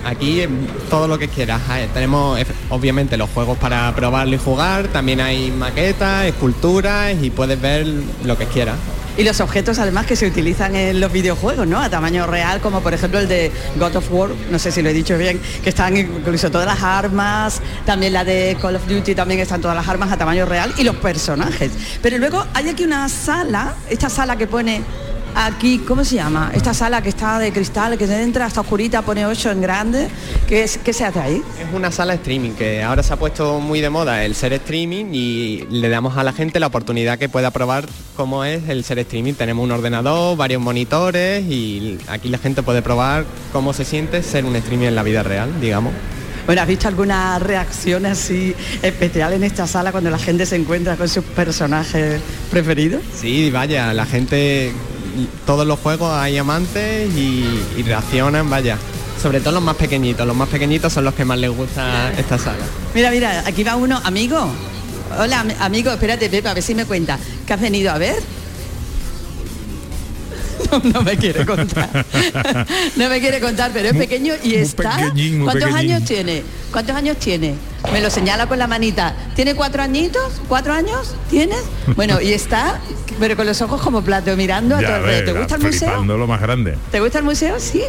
[0.05, 0.49] Aquí eh,
[0.91, 1.63] todo lo que quieras.
[1.71, 7.31] Eh, Tenemos eh, obviamente los juegos para probarlo y jugar, también hay maquetas, esculturas y
[7.31, 7.87] puedes ver
[8.25, 8.77] lo que quieras.
[9.17, 11.79] Y los objetos además que se utilizan en los videojuegos, ¿no?
[11.81, 14.89] A tamaño real, como por ejemplo el de God of War, no sé si lo
[14.89, 19.15] he dicho bien, que están incluso todas las armas, también la de Call of Duty
[19.15, 21.71] también están todas las armas a tamaño real y los personajes.
[22.03, 24.83] Pero luego hay aquí una sala, esta sala que pone
[25.35, 26.51] aquí, ¿cómo se llama?
[26.55, 30.09] Esta sala que está de cristal, que se entra hasta oscurita, pone 8 en grande,
[30.49, 31.43] ¿qué, es, ¿qué se hace ahí?
[31.61, 35.07] Es una sala streaming que ahora se ha puesto muy de moda el ser streaming
[35.13, 38.99] y le damos a la gente la oportunidad que pueda probar cómo es el ser
[39.01, 39.35] streaming.
[39.35, 44.45] Tenemos un ordenador, varios monitores y aquí la gente puede probar cómo se siente ser
[44.45, 45.93] un streaming en la vida real, digamos.
[46.47, 50.97] Bueno, ¿has visto alguna reacción así especial en esta sala cuando la gente se encuentra
[50.97, 52.21] con sus personajes
[52.51, 53.01] preferidos?
[53.15, 54.73] Sí, vaya, la gente,
[55.47, 57.45] todos los juegos hay amantes y,
[57.77, 58.79] y reaccionan, vaya.
[59.23, 62.37] Sobre todo los más pequeñitos, los más pequeñitos son los que más les gusta esta
[62.39, 62.65] sala.
[62.95, 64.47] Mira, mira, aquí va uno, amigo.
[65.19, 67.19] Hola, am- amigo, espérate, Pepa, a ver si me cuenta.
[67.47, 68.17] ¿Qué has venido a ver?
[70.71, 71.89] No, no me quiere contar.
[72.97, 74.97] no me quiere contar, pero es pequeño y está.
[74.97, 75.93] pequeñín, muy ¿Cuántos pequeñín.
[75.93, 76.43] años tiene?
[76.73, 77.55] ¿Cuántos años tiene?
[77.93, 79.15] Me lo señala con la manita.
[79.35, 80.41] ¿Tiene cuatro añitos?
[80.49, 81.15] ¿Cuatro años?
[81.31, 81.63] ¿Tienes?
[81.97, 82.81] Bueno, y está,
[83.21, 86.05] pero con los ojos como plato, mirando a todo ¿Te gusta el museo?
[86.05, 86.77] lo más grande.
[86.91, 87.61] ¿Te gusta el museo?
[87.61, 87.83] Sí.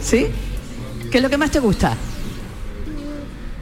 [0.00, 0.28] ¿Sí?
[1.10, 1.96] ¿Qué es lo que más te gusta?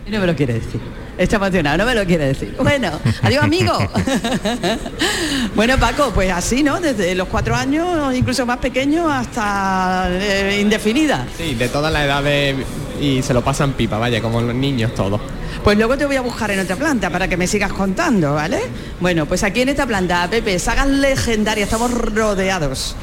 [0.07, 0.81] Y no me lo quiere decir.
[1.17, 2.57] Está emocionado, no me lo quiere decir.
[2.61, 2.91] Bueno,
[3.23, 3.73] adiós amigo.
[5.55, 6.81] bueno, Paco, pues así, ¿no?
[6.81, 11.27] Desde los cuatro años, incluso más pequeños, hasta eh, indefinida.
[11.37, 12.57] Sí, de todas las edades
[13.01, 15.21] y se lo pasan pipa, vaya, como los niños todos.
[15.63, 18.61] Pues luego te voy a buscar en otra planta para que me sigas contando, ¿vale?
[19.01, 22.97] Bueno, pues aquí en esta planta, Pepe, sagas legendarias, estamos rodeados.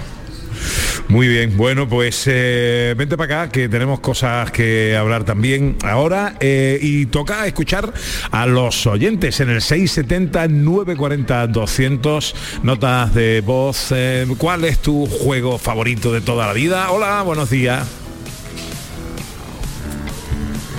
[1.11, 6.35] Muy bien, bueno, pues eh, vente para acá que tenemos cosas que hablar también ahora
[6.39, 7.91] eh, y toca escuchar
[8.31, 13.87] a los oyentes en el 670-940-200 notas de voz.
[13.91, 16.89] Eh, ¿Cuál es tu juego favorito de toda la vida?
[16.91, 17.85] Hola, buenos días.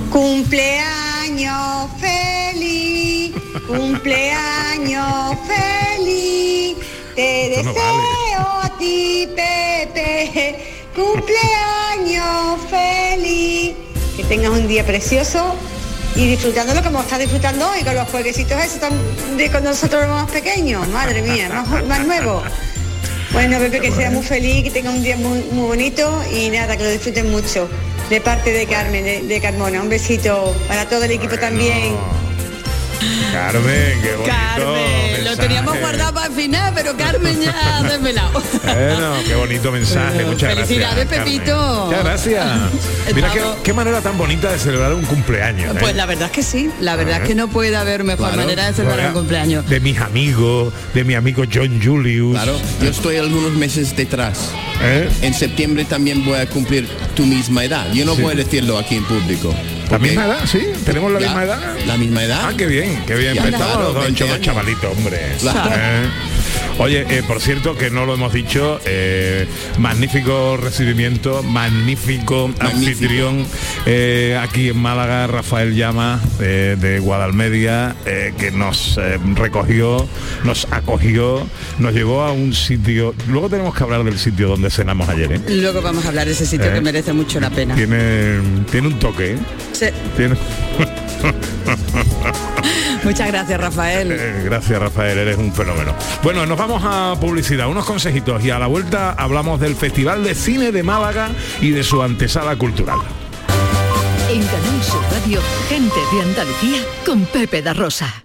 [0.09, 3.35] Cumpleaños feliz,
[3.68, 6.79] cumpleaños feliz.
[7.14, 7.75] Te no
[8.83, 10.57] ti, Pepe,
[10.95, 13.75] cumpleaños feliz.
[14.16, 15.55] Que tengas un día precioso
[16.16, 20.11] y disfrutándolo como estás disfrutando hoy con los jueguecitos esos tan- de con nosotros los
[20.23, 20.87] más pequeños.
[20.88, 22.42] Madre mía, más, más nuevo.
[23.33, 26.77] Bueno, Pepe, que sea muy feliz, que tenga un día muy, muy bonito y nada,
[26.77, 27.68] que lo disfruten mucho.
[28.11, 29.81] De parte de Carmen, de, de Carmona.
[29.81, 31.95] Un besito para todo el equipo también.
[33.32, 34.24] Carmen, qué bonito.
[34.56, 38.42] Carmen, lo teníamos guardado para el final, pero Carmen ya ha desvelado.
[38.62, 41.18] Bueno, qué bonito mensaje, muchas Felicidades, gracias.
[41.18, 41.38] Carmen.
[41.38, 41.84] Pepito.
[41.86, 42.46] Muchas gracias.
[43.14, 45.74] Mira qué, qué manera tan bonita de celebrar un cumpleaños.
[45.74, 45.78] ¿eh?
[45.80, 48.42] Pues la verdad es que sí, la verdad es que no puede haber mejor Claro.
[48.42, 49.68] manera de celebrar un cumpleaños.
[49.68, 52.32] De mis amigos, de mi amigo John Julius.
[52.34, 54.50] Claro, yo estoy algunos meses detrás.
[54.83, 55.09] ¿Eh?
[55.23, 57.92] En septiembre también voy a cumplir tu misma edad.
[57.92, 58.23] Yo no Sí.
[58.23, 59.55] voy a decirlo aquí en público.
[59.90, 60.38] ¿La misma edad?
[60.51, 60.61] ¿Sí?
[60.85, 61.61] ¿Tenemos la Ya, misma edad?
[61.87, 62.40] La misma edad.
[62.45, 63.35] Ah, qué bien, qué bien.
[63.35, 64.47] Ya, claro, los dos 20 hechos unos años.
[64.47, 65.18] chavalitos, hombre.
[65.40, 65.71] Claro.
[65.75, 66.07] Eh.
[66.78, 69.46] Oye, eh, por cierto, que no lo hemos dicho, eh,
[69.78, 73.46] magnífico recibimiento, magnífico, anfitrión
[73.87, 80.08] eh, aquí en Málaga, Rafael Llama, eh, de Guadalmedia, eh, que nos eh, recogió,
[80.44, 81.46] nos acogió,
[81.78, 83.14] nos llevó a un sitio.
[83.28, 85.32] Luego tenemos que hablar del sitio donde cenamos ayer.
[85.32, 85.40] ¿eh?
[85.50, 86.74] Luego vamos a hablar de ese sitio Eh.
[86.74, 87.74] que merece mucho la pena.
[87.76, 88.38] Tiene,
[88.70, 89.32] tiene un toque.
[89.32, 89.38] ¿eh?
[89.72, 89.87] Sí.
[90.16, 90.35] Tiene...
[93.04, 94.12] Muchas gracias, Rafael.
[94.12, 95.94] Eh, Gracias Rafael, eres un fenómeno.
[96.22, 100.35] Bueno, nos vamos a publicidad, unos consejitos y a la vuelta hablamos del Festival de
[100.35, 101.30] Cine de Málaga
[101.61, 102.98] y de su antesala cultural.
[104.30, 108.24] En Canal Sur Radio, gente de Andalucía con Pepe da Rosa.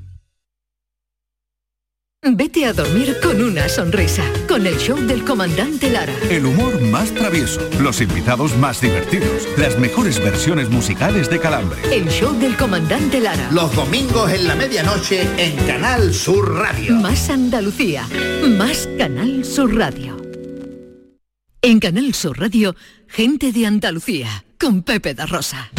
[2.23, 6.13] Vete a dormir con una sonrisa, con el show del comandante Lara.
[6.29, 11.79] El humor más travieso, los invitados más divertidos, las mejores versiones musicales de Calambre.
[11.91, 13.49] El show del comandante Lara.
[13.51, 16.93] Los domingos en la medianoche en Canal Sur Radio.
[16.93, 18.07] Más Andalucía,
[18.55, 20.15] más Canal Sur Radio.
[21.63, 22.75] En Canal Sur Radio,
[23.07, 25.71] gente de Andalucía, con Pepe da Rosa.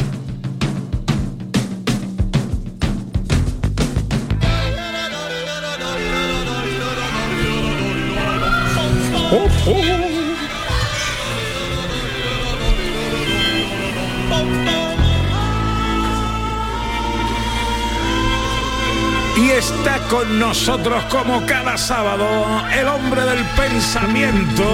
[19.35, 22.27] Y está con nosotros como cada sábado
[22.79, 24.65] el hombre del pensamiento.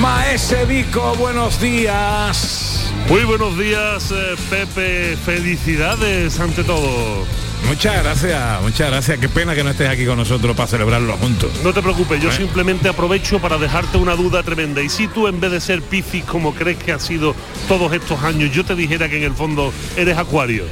[0.00, 2.92] Maese Vico, buenos días.
[3.08, 5.16] Muy buenos días, eh, Pepe.
[5.16, 7.45] Felicidades ante todo.
[7.66, 9.18] Muchas gracias, muchas gracias.
[9.18, 11.50] Qué pena que no estés aquí con nosotros para celebrarlo juntos.
[11.64, 12.32] No te preocupes, yo ¿Eh?
[12.32, 14.80] simplemente aprovecho para dejarte una duda tremenda.
[14.82, 17.34] Y si tú en vez de ser Piscis como crees que ha sido
[17.66, 20.64] todos estos años, yo te dijera que en el fondo eres Acuario.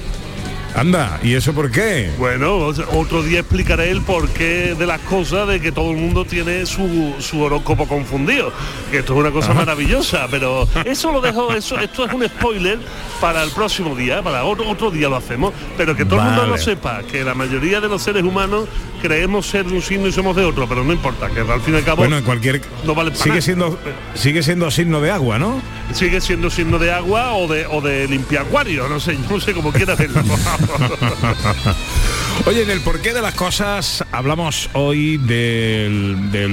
[0.74, 2.10] Anda, ¿y eso por qué?
[2.18, 6.66] Bueno, otro día explicaré el porqué de las cosas de que todo el mundo tiene
[6.66, 8.52] su, su horóscopo confundido.
[8.90, 9.60] Que esto es una cosa Ajá.
[9.60, 12.80] maravillosa, pero eso lo dejo, eso, esto es un spoiler
[13.20, 16.46] para el próximo día, para otro, otro día lo hacemos, pero que todo el mundo
[16.46, 18.68] lo sepa, que la mayoría de los seres humanos
[19.00, 21.74] creemos ser de un signo y somos de otro, pero no importa, que al fin
[21.74, 23.40] y al cabo Bueno, en cualquier no vale sigue nada.
[23.42, 23.78] siendo
[24.14, 25.60] sigue siendo signo de agua, ¿no?
[25.92, 29.70] sigue siendo signo de agua o de o de limpiacuario, no sé, no sé cómo
[29.72, 30.22] quieras verlo.
[32.46, 35.88] Oye, en el porqué de las cosas hablamos hoy de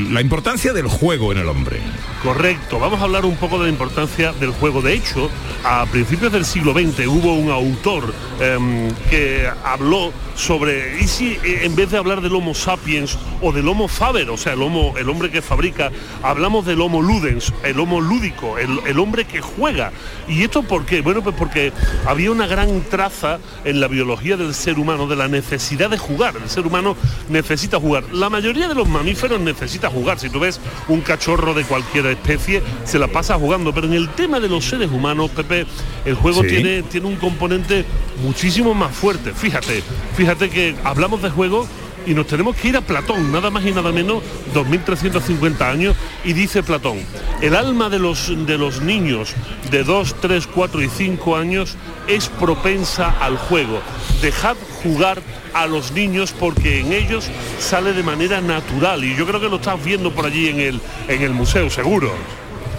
[0.09, 1.81] la importancia del juego en el hombre.
[2.23, 4.83] Correcto, vamos a hablar un poco de la importancia del juego.
[4.83, 5.27] De hecho,
[5.63, 11.61] a principios del siglo XX hubo un autor em, que habló sobre, ¿y si eh,
[11.63, 14.93] en vez de hablar del Homo sapiens o del Homo faber, o sea, el, homo,
[14.97, 19.41] el hombre que fabrica, hablamos del Homo ludens, el Homo lúdico, el, el hombre que
[19.41, 19.91] juega?
[20.27, 21.01] ¿Y esto por qué?
[21.01, 21.73] Bueno, pues porque
[22.05, 26.35] había una gran traza en la biología del ser humano de la necesidad de jugar.
[26.35, 26.95] El ser humano
[27.29, 28.03] necesita jugar.
[28.13, 30.19] La mayoría de los mamíferos necesita jugar.
[30.19, 33.73] Si tú ves un cachorro de cualquier especie, se la pasa jugando.
[33.73, 35.65] Pero en el tema de los seres humanos, Pepe,
[36.05, 36.49] el juego Sí.
[36.49, 37.85] tiene, tiene un componente
[38.23, 39.31] muchísimo más fuerte.
[39.33, 39.83] Fíjate,
[40.15, 41.67] fíjate que hablamos de juego
[42.05, 46.33] y nos tenemos que ir a Platón, nada más y nada menos 2350 años, y
[46.33, 46.99] dice Platón,
[47.41, 49.33] el alma de los, de los niños
[49.69, 51.75] de 2, 3, 4 y 5 años
[52.07, 53.81] es propensa al juego.
[54.21, 55.21] Dejad jugar
[55.53, 59.57] a los niños porque en ellos sale de manera natural y yo creo que lo
[59.57, 62.11] estás viendo por allí en el, en el museo, seguro.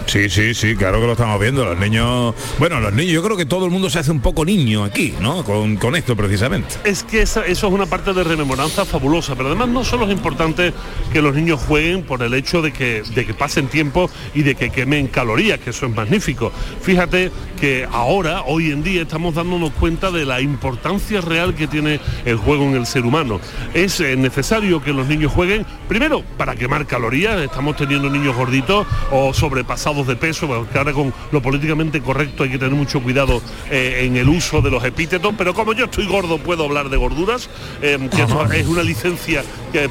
[0.05, 1.65] Sí, sí, sí, claro que lo estamos viendo.
[1.65, 4.45] Los niños, bueno, los niños, yo creo que todo el mundo se hace un poco
[4.45, 5.43] niño aquí, ¿no?
[5.43, 6.75] Con, con esto precisamente.
[6.83, 10.11] Es que esa- eso es una parte de rememoranza fabulosa, pero además no solo es
[10.11, 10.73] importante
[11.11, 14.55] que los niños jueguen por el hecho de que, de que pasen tiempo y de
[14.55, 16.51] que quemen calorías, que eso es magnífico.
[16.81, 21.99] Fíjate que ahora, hoy en día, estamos dándonos cuenta de la importancia real que tiene
[22.25, 23.39] el juego en el ser humano.
[23.73, 28.85] Es eh, necesario que los niños jueguen, primero, para quemar calorías, estamos teniendo niños gorditos
[29.11, 33.41] o sobrepasados de peso, porque ahora con lo políticamente correcto hay que tener mucho cuidado
[33.69, 36.97] eh, en el uso de los epítetos, pero como yo estoy gordo puedo hablar de
[36.97, 37.49] gorduras,
[37.83, 39.43] eh, que eso es una licencia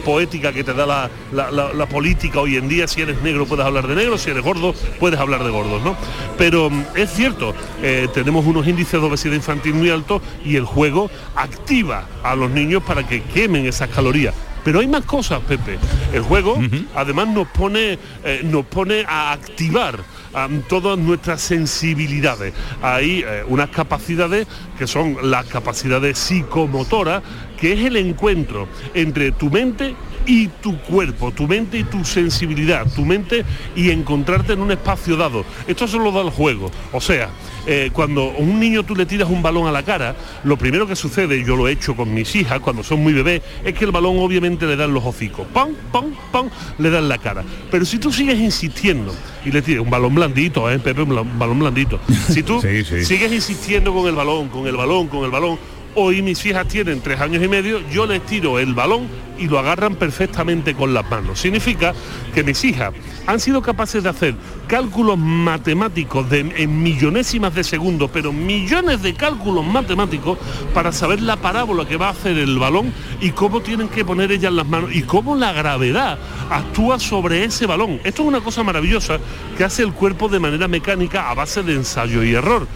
[0.04, 3.46] poética que te da la, la- la- la política hoy en día, si eres negro
[3.46, 5.96] puedes hablar de negro, si eres gordo puedes hablar de gordos, ¿no?
[6.38, 10.64] Pero mm, es cierto, eh, tenemos unos índices de obesidad infantil muy altos y el
[10.64, 14.34] juego activa a los niños para que quemen esas calorías.
[14.64, 15.79] Pero hay más cosas, Pepe.
[16.12, 16.59] El juego
[16.94, 19.98] además nos pone, eh, nos pone a activar
[20.35, 22.55] am, todas nuestras sensibilidades.
[22.83, 24.46] Hay eh, unas capacidades
[24.78, 27.22] que son las capacidades psicomotoras,
[27.58, 29.94] que es el encuentro entre tu mente
[30.26, 35.16] y tu cuerpo, tu mente y tu sensibilidad, tu mente y encontrarte en un espacio
[35.16, 35.44] dado.
[35.66, 36.70] Esto se lo da el juego.
[36.92, 37.28] O sea,
[37.66, 40.87] eh, cuando a un niño tú le tiras un balón a la cara, lo primero
[40.87, 43.85] que sucede, yo lo he hecho con mis hijas cuando son muy bebés, es que
[43.85, 45.46] el balón obviamente le dan los hocicos.
[45.52, 46.48] ¡Pam, pam, pam!
[46.78, 47.44] Le dan la cara.
[47.70, 49.12] Pero si tú sigues insistiendo
[49.44, 51.02] y le tiras un balón blandito, ¿eh, Pepe?
[51.02, 51.98] Un balón blandito.
[52.28, 53.04] Si tú Sí, sí.
[53.04, 55.58] sigues insistiendo con el balón, con el balón, con el balón,
[55.94, 59.08] Hoy mis hijas tienen tres años y medio, yo les tiro el balón
[59.38, 61.38] y lo agarran perfectamente con las manos.
[61.38, 61.92] Significa
[62.35, 62.94] que mis hijas
[63.26, 64.35] han sido capaces de hacer
[64.68, 70.38] cálculos matemáticos de, en millonésimas de segundos, pero millones de cálculos matemáticos
[70.72, 74.32] para saber la parábola que va a hacer el balón y cómo tienen que poner
[74.32, 78.00] ellas las manos y cómo la gravedad actúa sobre ese balón.
[78.02, 79.18] Esto es una cosa maravillosa
[79.58, 82.66] que hace el cuerpo de manera mecánica a base de ensayo y error.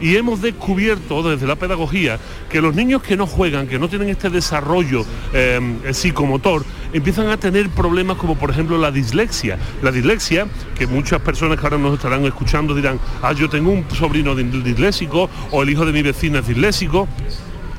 [0.00, 2.18] Y hemos descubierto desde la pedagogía
[2.50, 5.60] que los niños que no juegan, que no tienen este desarrollo eh,
[5.92, 9.58] psicomotor, empiezan a tener problemas como por ejemplo la dislexia.
[9.82, 10.46] La dislexia,
[10.78, 14.44] que muchas personas que ahora nos estarán escuchando dirán, ah, yo tengo un sobrino di-
[14.62, 17.08] disléxico o el hijo de mi vecina es disléxico.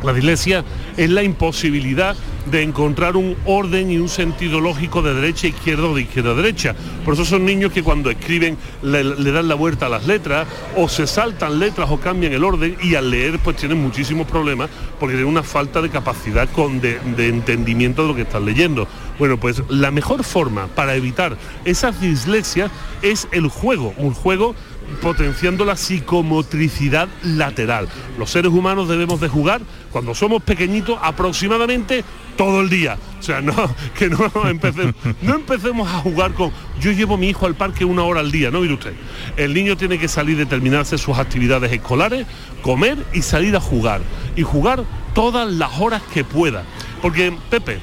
[0.03, 0.63] La dislexia
[0.95, 2.15] es la imposibilidad
[2.51, 6.31] de encontrar un orden y un sentido lógico de derecha a izquierda o de izquierda
[6.31, 6.75] a derecha.
[7.03, 10.87] Por eso son niños que cuando escriben le, dan la vuelta a las letras o
[10.87, 15.15] se saltan letras o cambian el orden y al leer pues tienen muchísimos problemas porque
[15.15, 18.87] tienen una falta de capacidad con de, de entendimiento de lo que están leyendo.
[19.19, 24.55] Bueno, pues la mejor forma para evitar esas dislexias es el juego, un juego
[25.01, 27.87] potenciando la psicomotricidad lateral.
[28.17, 32.03] Los seres humanos debemos de jugar cuando somos pequeñitos aproximadamente
[32.35, 32.97] todo el día.
[33.19, 33.53] O sea, no,
[33.97, 36.51] que no empecemos, no empecemos a jugar con.
[36.79, 38.61] Yo llevo mi hijo al parque una hora al día, ¿no?
[38.61, 38.93] Mire usted.
[39.35, 42.25] El niño tiene que salir de terminarse sus actividades escolares,
[42.61, 44.01] comer y salir a jugar.
[44.35, 46.63] Y jugar todas las horas que pueda.
[47.01, 47.79] Porque, Pepe,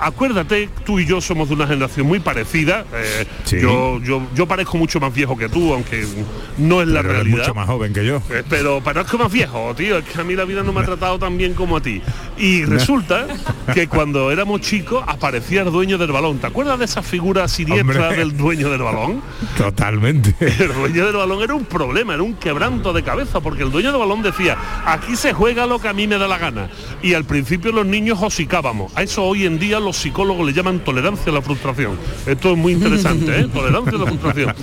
[0.00, 2.84] acuérdate, tú y yo somos de una generación muy parecida.
[2.94, 3.60] eh, Sí.
[3.60, 6.04] yo, yo, yo parezco mucho más viejo que tú, aunque
[6.58, 7.38] no es la Pero eres realidad.
[7.38, 8.16] mucho más joven que yo.
[8.30, 9.98] Eh, Pero parezco más viejo, tío.
[9.98, 12.02] Es que a mí la vida no me ha tratado tan bien como a ti.
[12.38, 13.26] Y resulta
[13.74, 16.38] que cuando éramos chicos aparecía el dueño del balón.
[16.38, 18.16] ¿Te acuerdas de esa figura siniestra Hombre.
[18.18, 19.22] del dueño del balón?
[19.56, 20.34] Totalmente.
[20.66, 23.90] El dueño del balón era un problema, era un quebranto de cabeza, porque el dueño
[23.90, 26.68] del balón decía, aquí se juega lo que a mí me da la gana.
[27.02, 28.92] Y al principio los niños hocicábamos.
[28.96, 31.96] A eso hoy en día los psicólogos le llaman tolerancia a la frustración.
[32.26, 33.48] Esto es muy interesante, ¿eh?
[33.52, 34.54] Tolerancia a la frustración.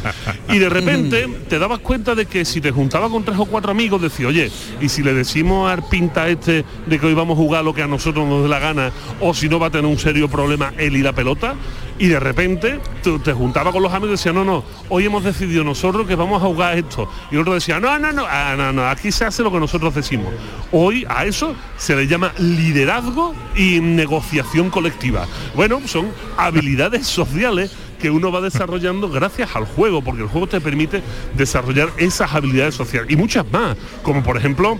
[0.49, 3.71] Y de repente te dabas cuenta de que si te juntabas con tres o cuatro
[3.71, 7.41] amigos, decía, oye, y si le decimos al pinta este de que hoy vamos a
[7.41, 9.89] jugar lo que a nosotros nos dé la gana, o si no va a tener
[9.89, 11.55] un serio problema él y la pelota,
[12.03, 15.23] Y de repente tú te juntaba con los amigos y decías, no, no, hoy hemos
[15.23, 17.09] decidido nosotros que vamos a jugar esto.
[17.31, 19.95] Y otro decía, no, no, no, ah, no, no, aquí se hace lo que nosotros
[19.95, 20.27] decimos.
[20.73, 25.27] Hoy a eso se le llama liderazgo y negociación colectiva.
[25.55, 27.71] Bueno, son habilidades sociales
[28.01, 31.01] que uno va desarrollando gracias al juego, porque el juego te permite
[31.37, 34.77] desarrollar esas habilidades sociales y muchas más, como por ejemplo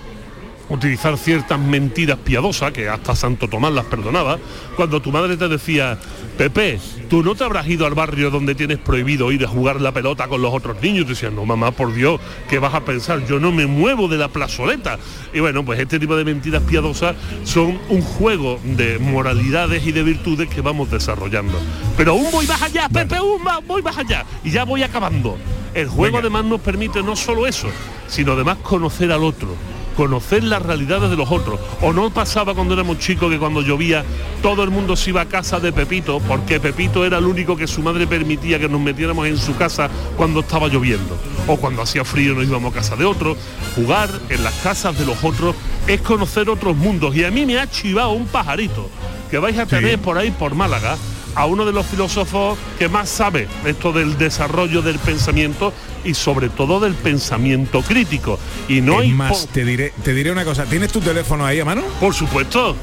[0.70, 4.40] utilizar ciertas mentiras piadosas, que hasta Santo Tomás las perdonaba,
[4.76, 5.98] cuando tu madre te decía,
[6.38, 9.92] Pepe, tú no te habrás ido al barrio donde tienes prohibido ir a jugar la
[9.92, 12.86] pelota con los otros niños, y te decían, no mamá, por Dios, ¿qué vas a
[12.86, 13.26] pensar?
[13.26, 14.98] Yo no me muevo de la plazoleta.
[15.34, 20.04] Y bueno, pues este tipo de mentiras piadosas son un juego de moralidades y de
[20.04, 21.60] virtudes que vamos desarrollando.
[21.98, 24.26] Pero aún voy más allá, Pepe, aún más, voy más allá.
[24.44, 25.38] Y ya voy acabando.
[25.74, 27.68] El juego además nos permite no solo eso,
[28.08, 31.60] sino además conocer al otro conocer las realidades de los otros.
[31.82, 34.04] O no pasaba cuando éramos chicos que cuando llovía
[34.42, 37.68] todo el mundo se iba a casa de Pepito, porque Pepito era el único que
[37.68, 41.18] su madre permitía que nos metiéramos en su casa cuando estaba lloviendo.
[41.48, 43.36] O cuando hacía frío nos íbamos a casa de otro.
[43.76, 45.56] Jugar en las casas de los otros
[45.88, 47.16] es conocer otros mundos.
[47.16, 48.90] Y a mí me ha chivado un pajarito
[49.30, 50.98] que vais a tener por ahí por Málaga
[51.36, 55.74] a uno de los filósofos que más sabe esto del desarrollo del pensamiento
[56.04, 58.40] y sobre todo del pensamiento crítico.
[58.68, 60.66] Y no Es hay más, te diré, te diré una cosa.
[60.66, 61.84] ¿Tienes tu teléfono ahí a mano?
[62.00, 62.76] Por supuesto.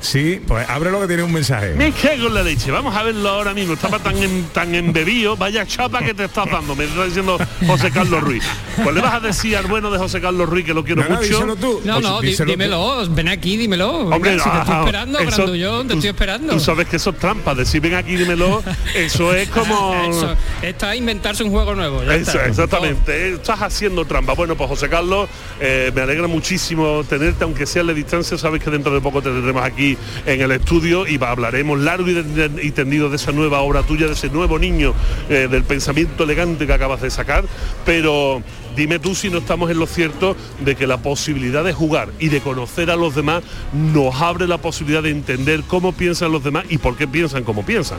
[0.00, 1.74] Sí, pues ábrelo que tiene un mensaje.
[1.74, 3.74] Me cago en la leche, vamos a verlo ahora mismo.
[3.74, 7.90] Estaba tan, en- tan embebido, vaya chapa que te estás dando, me está diciendo José
[7.90, 8.44] Carlos Ruiz.
[8.82, 11.08] Pues le vas a decir al bueno de José Carlos Ruiz que lo quiero No,
[11.08, 11.28] no, mucho.
[11.28, 11.80] díselo tú.
[11.84, 13.90] No, no, dímelo, ven aquí, dímelo.
[14.08, 16.52] Hombre, Venga, si te estoy ah, esperando, eso- te tú- estoy esperando.
[16.54, 18.62] Tú sabes que eso es trampa, decir ven aquí dímelo,
[18.94, 19.94] eso es como.
[20.08, 22.02] Eso, está a inventarse un juego nuevo.
[22.04, 22.46] ya Eso, está.
[22.46, 24.34] exactamente, estás haciendo trampa.
[24.34, 25.28] Bueno, pues José Carlos,
[25.60, 29.22] eh, me alegra muchísimo tenerte, aunque sea a la distancia, sabes que dentro de poco
[29.22, 29.87] te tendremos aquí
[30.26, 34.28] en el estudio y hablaremos largo y tendido de esa nueva obra tuya, de ese
[34.28, 34.94] nuevo niño
[35.28, 37.44] eh, del pensamiento elegante que acabas de sacar,
[37.84, 38.42] pero
[38.76, 42.28] dime tú si no estamos en lo cierto de que la posibilidad de jugar y
[42.28, 46.64] de conocer a los demás nos abre la posibilidad de entender cómo piensan los demás
[46.68, 47.98] y por qué piensan como piensan.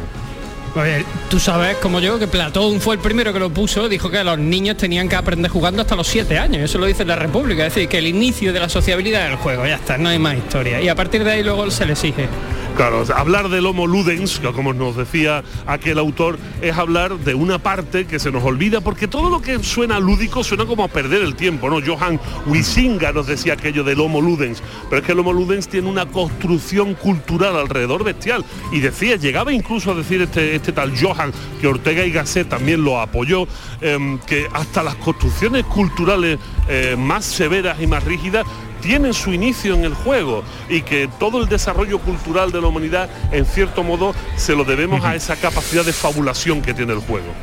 [0.73, 4.23] Pues, tú sabes, como yo, que Platón fue el primero que lo puso, dijo que
[4.23, 6.63] los niños tenían que aprender jugando hasta los 7 años.
[6.63, 7.65] Eso lo dice la República.
[7.65, 9.65] Es decir, que el inicio de la sociabilidad es el juego.
[9.65, 10.81] Ya está, no hay más historia.
[10.81, 12.27] Y a partir de ahí luego se le exige.
[12.75, 17.59] Claro, hablar del homo ludens, que como nos decía aquel autor, es hablar de una
[17.59, 21.21] parte que se nos olvida, porque todo lo que suena lúdico suena como a perder
[21.21, 21.85] el tiempo, ¿no?
[21.85, 25.89] Johan Huizinga nos decía aquello del homo ludens, pero es que el homo ludens tiene
[25.89, 28.45] una construcción cultural alrededor bestial.
[28.71, 32.83] Y decía, llegaba incluso a decir este, este tal Johan, que Ortega y Gasset también
[32.83, 33.45] lo apoyó,
[33.81, 36.39] em, que hasta las construcciones culturales
[36.69, 38.45] eh, más severas y más rígidas
[38.81, 43.09] tienen su inicio en el juego y que todo el desarrollo cultural de la humanidad
[43.31, 47.33] en cierto modo se lo debemos a esa capacidad de fabulación que tiene el juego.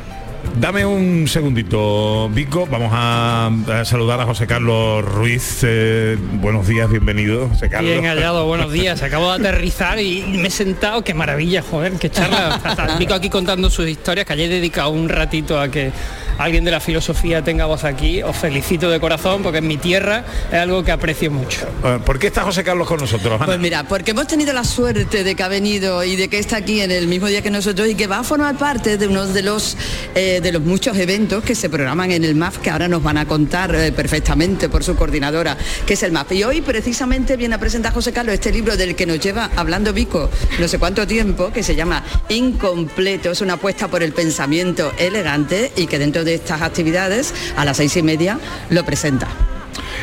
[0.59, 2.65] Dame un segundito, Vico.
[2.65, 5.59] Vamos a, a saludar a José Carlos Ruiz.
[5.61, 7.91] Eh, buenos días, bienvenido, José Carlos.
[7.91, 9.03] Bien hallado, buenos días.
[9.03, 12.97] Acabo de aterrizar y me he sentado, qué maravilla, joder, qué charla.
[12.97, 15.91] Vico aquí contando sus historias, que hayáis dedicado un ratito a que
[16.39, 18.23] alguien de la filosofía tenga voz aquí.
[18.23, 21.67] Os felicito de corazón porque en mi tierra es algo que aprecio mucho.
[21.85, 23.35] Eh, ¿Por qué está José Carlos con nosotros?
[23.35, 23.45] Ana?
[23.45, 26.57] Pues mira, porque hemos tenido la suerte de que ha venido y de que está
[26.57, 29.27] aquí en el mismo día que nosotros y que va a formar parte de uno
[29.27, 29.77] de los
[30.15, 33.17] eh, de los muchos eventos que se programan en el MAF que ahora nos van
[33.17, 36.31] a contar eh, perfectamente por su coordinadora, que es el MAF.
[36.31, 39.93] Y hoy precisamente viene a presentar José Carlos este libro del que nos lleva hablando
[39.93, 40.29] Vico
[40.59, 45.71] no sé cuánto tiempo, que se llama Incompleto, es una apuesta por el pensamiento elegante
[45.75, 48.39] y que dentro de estas actividades a las seis y media
[48.69, 49.56] lo presenta.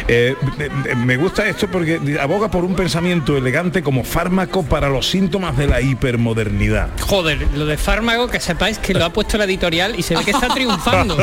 [0.07, 0.35] Eh,
[0.97, 5.67] me gusta esto porque aboga por un pensamiento elegante como fármaco para los síntomas de
[5.67, 6.91] la hipermodernidad.
[7.01, 10.25] Joder, lo de fármaco, que sepáis que lo ha puesto la editorial y se ve
[10.25, 11.17] que está triunfando.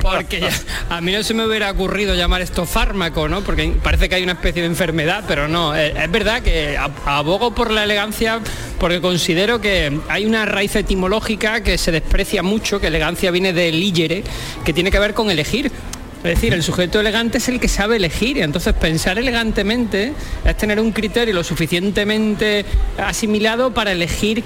[0.00, 0.46] Porque,
[0.88, 3.40] a mí no se me hubiera ocurrido llamar esto fármaco, ¿no?
[3.42, 5.74] Porque parece que hay una especie de enfermedad, pero no.
[5.74, 8.40] Eh, Es verdad que ab- abogo por la elegancia
[8.78, 13.72] porque considero que hay una raíz etimológica que se desprecia mucho, que elegancia viene de
[13.72, 14.22] ligere,
[14.64, 15.72] que tiene que ver con elegir.
[16.24, 18.38] Es decir, el sujeto elegante es el que sabe elegir.
[18.38, 22.64] Entonces, pensar elegantemente es tener un criterio lo suficientemente
[22.96, 24.42] asimilado para elegir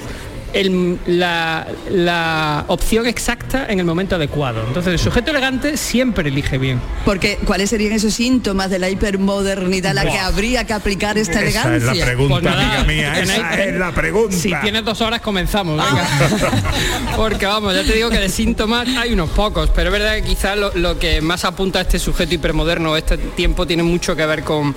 [0.53, 4.62] el- la, la opción exacta en el momento adecuado.
[4.66, 6.80] Entonces, el sujeto elegante siempre elige bien.
[7.05, 10.12] Porque, ¿cuáles serían esos síntomas de la hipermodernidad a la Buah.
[10.12, 11.94] que habría que aplicar esta Esa es elegancia?
[11.94, 13.12] la pregunta, Pues nada, amiga mía.
[13.14, 14.36] tenéis- Esa es la pregunta.
[14.36, 16.09] Si tienes dos horas comenzamos, venga.
[17.16, 20.22] Porque vamos, ya te digo que de síntomas hay unos pocos, pero es verdad que
[20.22, 24.26] quizás lo, lo que más apunta a este sujeto hipermoderno este tiempo tiene mucho que
[24.26, 24.74] ver con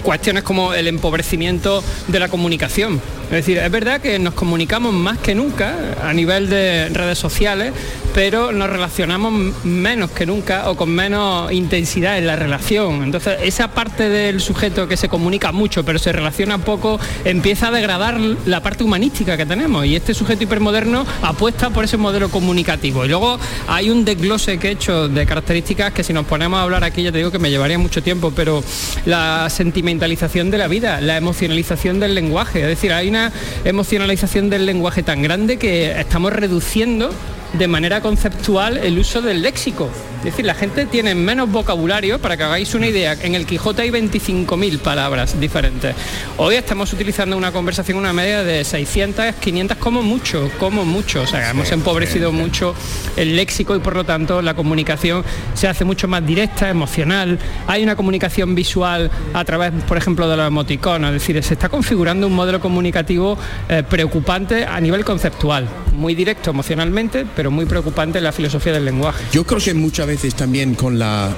[0.00, 3.00] cuestiones como el empobrecimiento de la comunicación.
[3.24, 7.72] Es decir, es verdad que nos comunicamos más que nunca a nivel de redes sociales,
[8.14, 9.32] pero nos relacionamos
[9.64, 13.02] menos que nunca o con menos intensidad en la relación.
[13.04, 17.70] Entonces, esa parte del sujeto que se comunica mucho, pero se relaciona poco, empieza a
[17.70, 19.86] degradar la parte humanística que tenemos.
[19.86, 23.04] Y este sujeto hipermoderno apuesta por ese modelo comunicativo.
[23.04, 23.38] Y luego
[23.68, 27.02] hay un desglose que he hecho de características que si nos ponemos a hablar aquí,
[27.02, 28.62] ya te digo que me llevaría mucho tiempo, pero
[29.04, 32.60] la sentimentalización de la vida, la emocionalización del lenguaje.
[32.62, 33.32] Es decir, hay una
[33.64, 37.10] emocionalización del lenguaje tan grande que estamos reduciendo
[37.52, 39.90] de manera conceptual el uso del léxico.
[40.20, 43.80] Es decir, la gente tiene menos vocabulario, para que hagáis una idea, en el Quijote
[43.80, 45.96] hay 25.000 palabras diferentes.
[46.36, 51.22] Hoy estamos utilizando una conversación, una media de 600, 500 como mucho, como mucho.
[51.22, 52.74] O sea, hemos empobrecido mucho
[53.16, 57.38] el léxico y por lo tanto la comunicación se hace mucho más directa, emocional.
[57.66, 61.14] Hay una comunicación visual a través, por ejemplo, de los emoticonos.
[61.14, 63.38] Es decir, se está configurando un modelo comunicativo
[63.70, 68.84] eh, preocupante a nivel conceptual, muy directo emocionalmente, pero muy preocupante en la filosofía del
[68.84, 69.24] lenguaje.
[69.32, 71.30] Yo creo que muchas veces también con la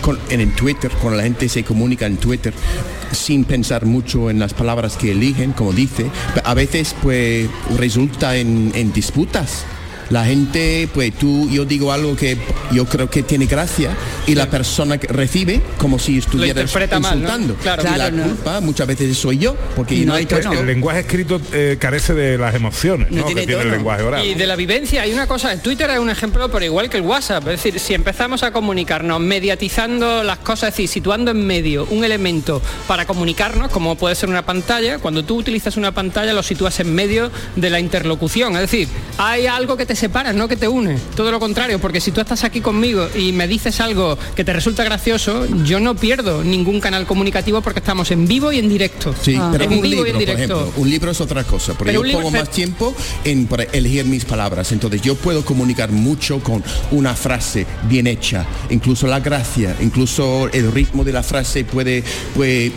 [0.00, 2.52] con- en el Twitter, cuando la gente se comunica en Twitter
[3.12, 6.06] sin pensar mucho en las palabras que eligen, como dice,
[6.44, 9.64] a veces pues resulta en disputas.
[10.12, 12.36] La gente, pues tú, yo digo algo que
[12.70, 13.96] yo creo que tiene gracia
[14.26, 17.28] y la persona que recibe como si estuviera interpreta mal, ¿no?
[17.28, 17.54] insultando.
[17.54, 17.82] Claro.
[17.82, 18.24] y la no.
[18.24, 22.36] culpa muchas veces soy yo, porque no hay Pues el lenguaje escrito eh, carece de
[22.36, 23.24] las emociones ¿no?
[23.24, 24.26] que tiene el lenguaje oral.
[24.26, 26.98] Y de la vivencia hay una cosa, el Twitter es un ejemplo, pero igual que
[26.98, 27.44] el WhatsApp.
[27.48, 32.04] Es decir, si empezamos a comunicarnos mediatizando las cosas, es decir, situando en medio un
[32.04, 36.80] elemento para comunicarnos, como puede ser una pantalla, cuando tú utilizas una pantalla lo sitúas
[36.80, 38.56] en medio de la interlocución.
[38.56, 40.98] Es decir, hay algo que te separa, no que te une.
[41.14, 44.52] Todo lo contrario, porque si tú estás aquí conmigo y me dices algo que te
[44.52, 49.14] resulta gracioso, yo no pierdo ningún canal comunicativo porque estamos en vivo y en directo.
[49.22, 51.74] Sí, pero en un vivo libro, y en por ejemplo, un libro es otra cosa,
[51.74, 52.92] porque Pero yo pongo más tiempo
[53.22, 58.44] en para elegir mis palabras, entonces yo puedo comunicar mucho con una frase bien hecha,
[58.70, 62.02] incluso la gracia, incluso el ritmo de la frase puede,
[62.34, 62.72] puede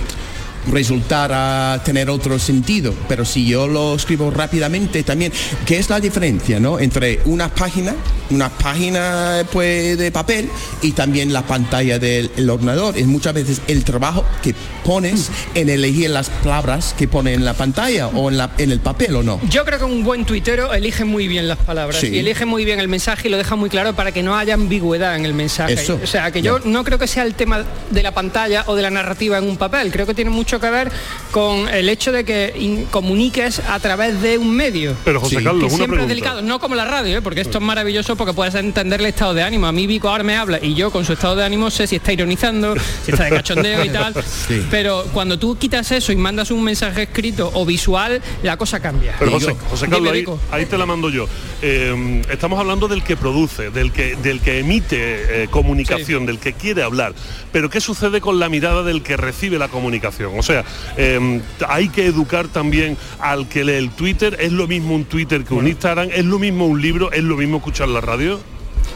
[0.71, 5.31] resultar a tener otro sentido, pero si yo lo escribo rápidamente también,
[5.65, 6.79] ¿qué es la diferencia, no?
[6.79, 7.93] Entre una página,
[8.29, 10.49] una página pues de papel
[10.81, 15.69] y también la pantalla del el ordenador, es muchas veces el trabajo que pones en
[15.69, 19.23] elegir las palabras que pone en la pantalla o en, la, en el papel o
[19.23, 19.39] no.
[19.49, 22.07] Yo creo que un buen tuitero elige muy bien las palabras Sí.
[22.07, 24.53] y elige muy bien el mensaje y lo deja muy claro para que no haya
[24.55, 25.73] ambigüedad en el mensaje.
[25.73, 25.99] Eso.
[26.03, 28.81] O sea, que yo no creo que sea el tema de la pantalla o de
[28.81, 29.91] la narrativa en un papel.
[29.91, 30.91] Creo que tiene mucho que ver
[31.31, 34.95] con el hecho de que comuniques a través de un medio.
[35.03, 35.43] Pero, José Sí.
[35.43, 37.21] Carlos, que una siempre es delicado, no como la radio, ¿eh?
[37.21, 39.67] porque esto es maravilloso porque puedes entender el estado de ánimo.
[39.67, 41.97] A mí Vico ahora me habla y yo con su estado de ánimo sé si
[41.97, 44.13] está ironizando, si está de cachondeo y tal.
[44.47, 44.63] Sí.
[44.69, 49.15] Pero cuando tú quitas eso y mandas un mensaje escrito o visual, la cosa cambia.
[49.17, 50.13] Pero José, José Carlos,
[50.51, 51.27] ahí, te la mando yo.
[51.61, 56.53] Eh, estamos hablando del que produce, del que, del que emite eh, comunicación, del que
[56.53, 57.13] quiere hablar.
[57.51, 60.37] Pero ¿qué sucede con la mirada del que recibe la comunicación?
[60.37, 60.63] O sea,
[60.97, 64.37] eh, hay que educar también al que lee el Twitter.
[64.39, 66.09] ¿Es lo mismo un Twitter que un Instagram?
[66.13, 67.11] ¿Es lo mismo un libro?
[67.11, 68.39] ¿Es lo mismo escuchar la radio?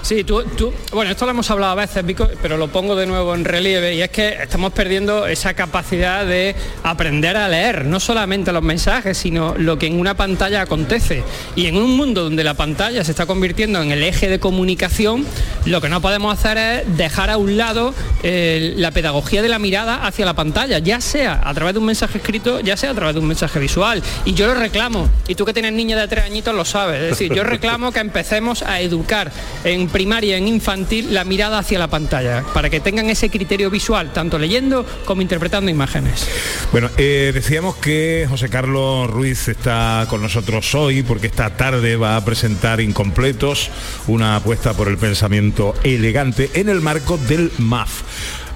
[0.02, 2.04] Sí, tú, tú, bueno, esto lo hemos hablado a veces,
[2.42, 6.56] pero lo pongo de nuevo en relieve y es que estamos perdiendo esa capacidad de
[6.84, 11.24] aprender a leer, no solamente los mensajes, sino lo que en una pantalla acontece.
[11.56, 15.26] Y en un mundo donde la pantalla se está convirtiendo en el eje de comunicación,
[15.66, 17.94] lo que no podemos hacer es dejar a un lado
[18.24, 21.86] eh, la pedagogía de la mirada hacia la pantalla, ya sea a través de un
[21.86, 24.02] mensaje escrito, ya sea a través de un mensaje visual.
[24.26, 27.10] Y yo lo reclamo, y tú que tienes niña de tres añitos lo sabes, es
[27.12, 29.32] decir, yo reclamo que empecemos a educar
[29.64, 34.14] en primaria, en infantil, la mirada hacia la pantalla, para que tengan ese criterio visual,
[34.14, 36.28] tanto leyendo como interpretando imágenes.
[36.72, 42.16] Bueno, eh, decíamos que José Carlos Ruiz está con nosotros hoy porque esta tarde va
[42.16, 43.70] a presentar Incompletos,
[44.08, 48.02] una apuesta por el pensamiento elegante en el marco del MAF.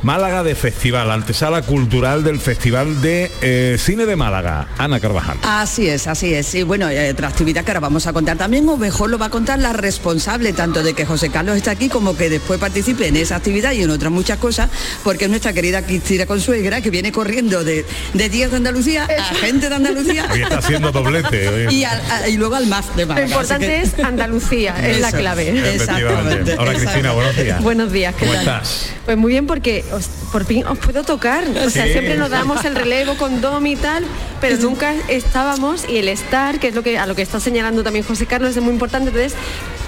[0.03, 4.67] Málaga de Festival, antesala cultural del Festival de eh, Cine de Málaga.
[4.77, 5.37] Ana Carvajal.
[5.43, 6.53] Así es, así es.
[6.55, 9.27] Y bueno, eh, otra actividad que ahora vamos a contar también, o mejor lo va
[9.27, 13.07] a contar la responsable, tanto de que José Carlos está aquí como que después participe
[13.07, 14.69] en esa actividad y en otras muchas cosas,
[15.05, 19.35] porque es nuestra querida Cristina Consuegra, que viene corriendo de, de Díaz de Andalucía a
[19.35, 20.27] gente de Andalucía.
[20.33, 21.47] Hoy está haciendo doblete.
[21.47, 21.73] hoy.
[21.73, 23.27] Y, al- a- y luego al MAF de Lo Málaga.
[23.27, 25.75] importante así que- es Andalucía, es la clave.
[25.75, 26.55] Efectivamente.
[26.59, 27.63] Hola Cristina, buenos días.
[27.63, 28.41] Buenos días, ¿qué ¿Cómo tal?
[28.41, 28.89] estás?
[29.05, 31.43] Pues muy bien porque os- por fin os puedo tocar.
[31.65, 31.91] O sea, Sí.
[31.93, 34.03] siempre nos damos el relevo con Domi y tal,
[34.41, 37.83] pero nunca estábamos y el estar, que es lo que a lo que está señalando
[37.83, 39.09] también José Carlos, es muy importante.
[39.09, 39.33] Entonces,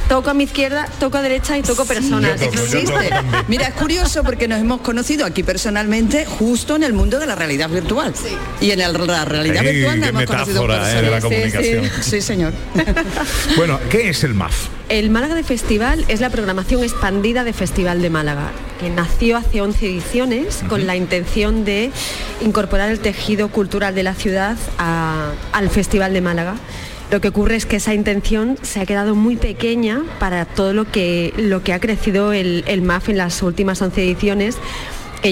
[0.10, 2.40] Toco a mi izquierda, toco a derecha y toco personas.
[2.40, 3.10] Existe.
[3.48, 7.34] Mira, es curioso porque nos hemos conocido aquí personalmente justo en el mundo de la
[7.34, 8.14] realidad virtual.
[8.62, 11.92] Y en el- la realidad Sí, virtual nos hemos conocido metáfora, eh, de la comunicación.
[12.02, 12.54] Sí, señor.
[13.58, 14.68] Bueno, ¿qué es el MAF?
[14.90, 19.62] El Málaga de Festival es la programación expandida de Festival de Málaga, que nació hace
[19.62, 21.90] 11 ediciones con la intención de
[22.42, 26.56] incorporar el tejido cultural de la ciudad a- al Festival de Málaga.
[27.12, 30.86] Lo que ocurre es que esa intención se ha quedado muy pequeña para todo lo
[30.86, 34.58] que, lo que ha crecido el, el MAF en las últimas 11 ediciones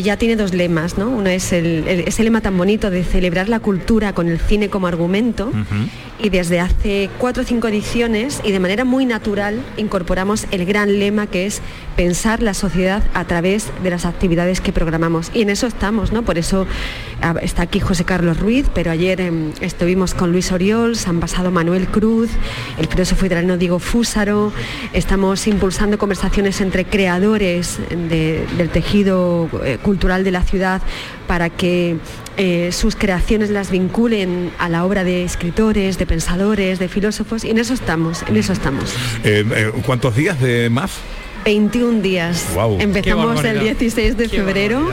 [0.01, 1.09] ya tiene dos lemas, ¿no?
[1.09, 4.69] Uno es el, el- ese lema tan bonito de celebrar la cultura con el cine
[4.69, 5.51] como argumento
[6.21, 10.99] y desde hace cuatro o cinco ediciones y de manera muy natural incorporamos el gran
[10.99, 11.61] lema que es
[11.97, 16.23] pensar la sociedad a través de las actividades que programamos y en eso estamos, ¿no?
[16.23, 16.65] Por eso
[17.21, 21.51] ah, está aquí José Carlos Ruiz, pero ayer em, estuvimos con Luis Oriols, han pasado
[21.51, 22.29] Manuel Cruz,
[22.79, 24.51] el filósofo italiano Diego Fúsaro,
[24.93, 30.81] estamos impulsando conversaciones entre creadores de- del tejido eh, cultural de la ciudad
[31.27, 31.97] para que
[32.37, 37.51] eh, sus creaciones las vinculen a la obra de escritores, de pensadores, de filósofos, y
[37.51, 38.95] en eso estamos, en eso estamos.
[39.23, 40.97] Eh, eh, ¿Cuántos días de MAF?
[41.45, 42.47] 21 días.
[42.77, 43.75] Qué Empezamos el barbaridad.
[43.77, 44.89] 16 de febrero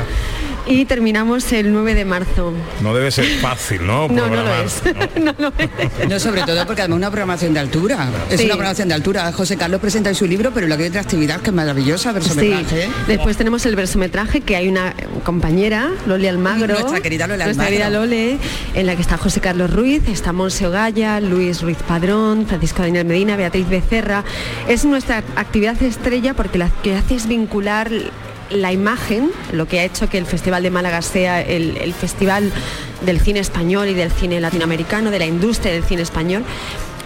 [0.66, 2.52] y terminamos el 9 de marzo.
[2.80, 4.08] No debe ser fácil, ¿no?
[4.20, 4.82] No, no lo es.
[5.22, 6.08] no lo es.
[6.08, 8.08] No, sobre todo porque además es una programación de altura.
[8.30, 8.46] Es Sí.
[8.46, 9.32] una programación de altura.
[9.32, 12.10] José Carlos presenta en su libro, pero lo que hay otra actividad que es maravillosa,
[12.10, 12.14] Sí.
[12.14, 12.88] versometraje.
[13.06, 14.94] Después tenemos el versometraje que hay una
[15.24, 16.74] compañera, Loli Almagro.
[16.74, 17.70] Nuestra querida Loli nuestra Almagro.
[17.70, 18.38] querida Lole,
[18.74, 23.04] en la que está José Carlos Ruiz, está Monse Ogaya, Luis Ruiz Padrón, Francisco Daniel
[23.06, 24.24] Medina, Beatriz Becerra.
[24.68, 27.90] Es nuestra actividad estrella porque la que hace es vincular
[28.50, 32.52] la imagen, lo que ha hecho que el Festival de Málaga sea el, el festival
[33.04, 36.44] del cine español y del cine latinoamericano, de la industria del cine español.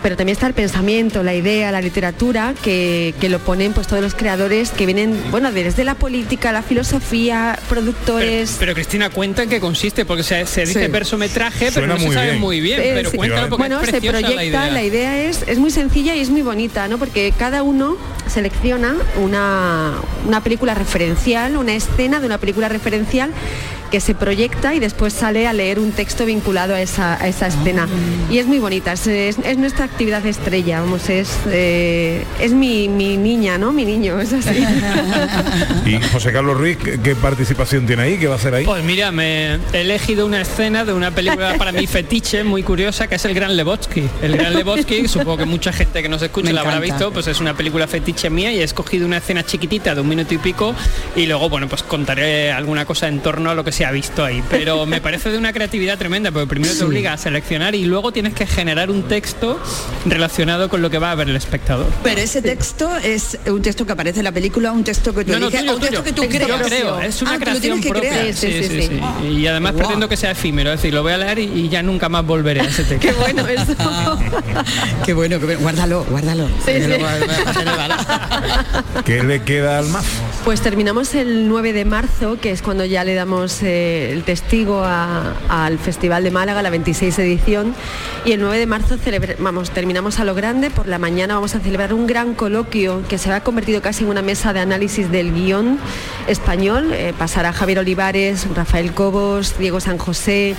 [0.04, 4.02] Pero también está el pensamiento, la idea, la literatura, que, que lo ponen pues todos
[4.02, 8.56] los creadores que vienen, bueno, desde la política, la filosofía, productores.
[8.58, 10.90] Pero Cristina, cuenta en qué consiste, porque se, se dice Sí.
[10.92, 12.38] versometraje, pero Suena no se sabe bien.
[12.38, 12.80] muy bien.
[12.82, 13.16] Eh, pero sí.
[13.16, 15.22] cuéntalo porque bueno, es se proyecta, la idea.
[15.24, 16.98] es, es muy sencilla y es muy bonita, ¿no?
[16.98, 17.96] Porque cada uno
[18.26, 19.94] selecciona una,
[20.26, 23.30] una película referencial, una escena de una película referencial
[23.94, 27.46] que se proyecta y después sale a leer un texto vinculado a esa, a esa
[27.46, 27.86] escena.
[28.28, 32.88] Y es muy bonita, es, es- es nuestra actividad estrella, vamos, es, eh, es mi,
[32.88, 33.70] mi niña, ¿no?
[33.72, 34.64] Mi niño, es así.
[35.86, 38.18] Y José Carlos Ruiz, ¿qué, qué participación tiene ahí?
[38.18, 38.64] ¿Qué va a hacer ahí?
[38.64, 43.06] Pues mira, me he elegido una escena de una película para mí fetiche muy curiosa
[43.06, 44.02] que es El Gran Lebowski.
[44.22, 47.38] El Gran Lebowski, supongo que mucha gente que nos escucha la habrá visto, pues es
[47.40, 50.74] una película fetiche mía y he escogido una escena chiquitita de un minuto y pico
[51.14, 54.24] y luego, bueno, pues contaré alguna cosa en torno a lo que se ha visto
[54.24, 54.42] ahí.
[54.48, 58.12] Pero me parece de una creatividad tremenda, porque primero te obliga a seleccionar y luego
[58.12, 59.60] tienes que generar un texto
[60.06, 61.86] relacionado con lo que va a ver el espectador.
[62.02, 65.32] Pero ese texto es un texto que aparece en la película, un texto que tú
[65.32, 66.04] No, no, eliges, tuyo, o un texto tuyo.
[66.04, 66.62] que tú Yo creas.
[66.66, 68.10] creo, es una Ah, creación tienes que propia.
[68.10, 68.34] crear.
[68.34, 68.88] Sí, sí,
[69.22, 69.26] sí.
[69.28, 71.82] Y además pretendo que sea efímero, es decir, lo voy a leer y, y ya
[71.82, 73.06] nunca más volveré a ese texto.
[73.06, 73.74] Qué bueno eso.
[75.04, 75.60] Qué bueno, qué bueno.
[75.60, 76.48] Guárdalo, guárdalo.
[79.04, 80.06] ¿Qué le queda al MAF?
[80.44, 84.82] Pues terminamos el 9 de marzo, que es cuando ya le damos eh, el testigo
[84.84, 87.74] al Festival de Málaga, la 26 edición,
[88.24, 88.96] y el 9 de marzo
[89.38, 93.18] vamos, terminamos a lo grande, por la mañana vamos a celebrar un gran coloquio que
[93.18, 95.78] se ha convertido casi en una mesa de análisis del guion
[96.26, 100.54] español, eh, pasará Javier Olivares, Rafael Cobos, Diego San José,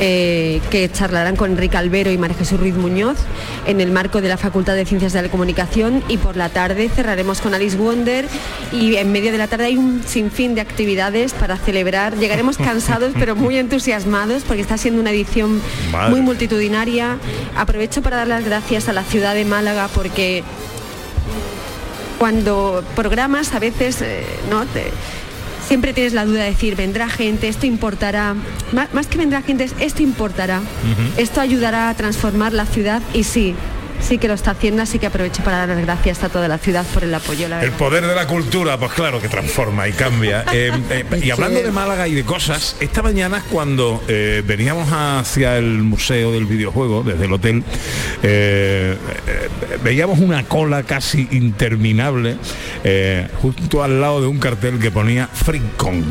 [0.00, 3.18] eh, que charlarán con Enrique Albero y María Jesús Ruiz Muñoz
[3.66, 6.02] en el marco de la Facultad de Ciencias de la Comunicación.
[6.08, 8.26] Y por la tarde cerraremos con Alice Wonder
[8.72, 12.16] y en medio de la tarde hay un sinfín de actividades para celebrar.
[12.16, 15.60] Llegaremos cansados pero muy entusiasmados porque está siendo una edición
[15.92, 16.10] Madre.
[16.10, 17.18] muy multitudinaria.
[17.56, 20.42] Aprovecho para dar las gracias a la ciudad de Málaga porque
[22.18, 24.90] cuando programas a veces eh, no Te-
[25.66, 28.34] siempre tienes la duda de decir vendrá gente esto importará
[28.72, 30.60] Má- más, que vendrá gente es esto importará.
[31.16, 33.54] Esto ayudará a transformar la ciudad y sí
[34.00, 36.58] sí que lo está haciendo así que aprovecho para dar las gracias a toda la
[36.58, 39.92] ciudad por el apoyo la El poder de la cultura, pues claro que transforma y
[39.92, 40.44] cambia.
[40.60, 45.56] Eh, eh, y hablando de Málaga y de cosas, esta mañana cuando eh, veníamos hacia
[45.56, 47.62] el Museo del Videojuego, desde el hotel,
[49.82, 52.36] veíamos una cola casi interminable
[53.40, 56.04] justo al lado de un cartel que ponía FreeCon.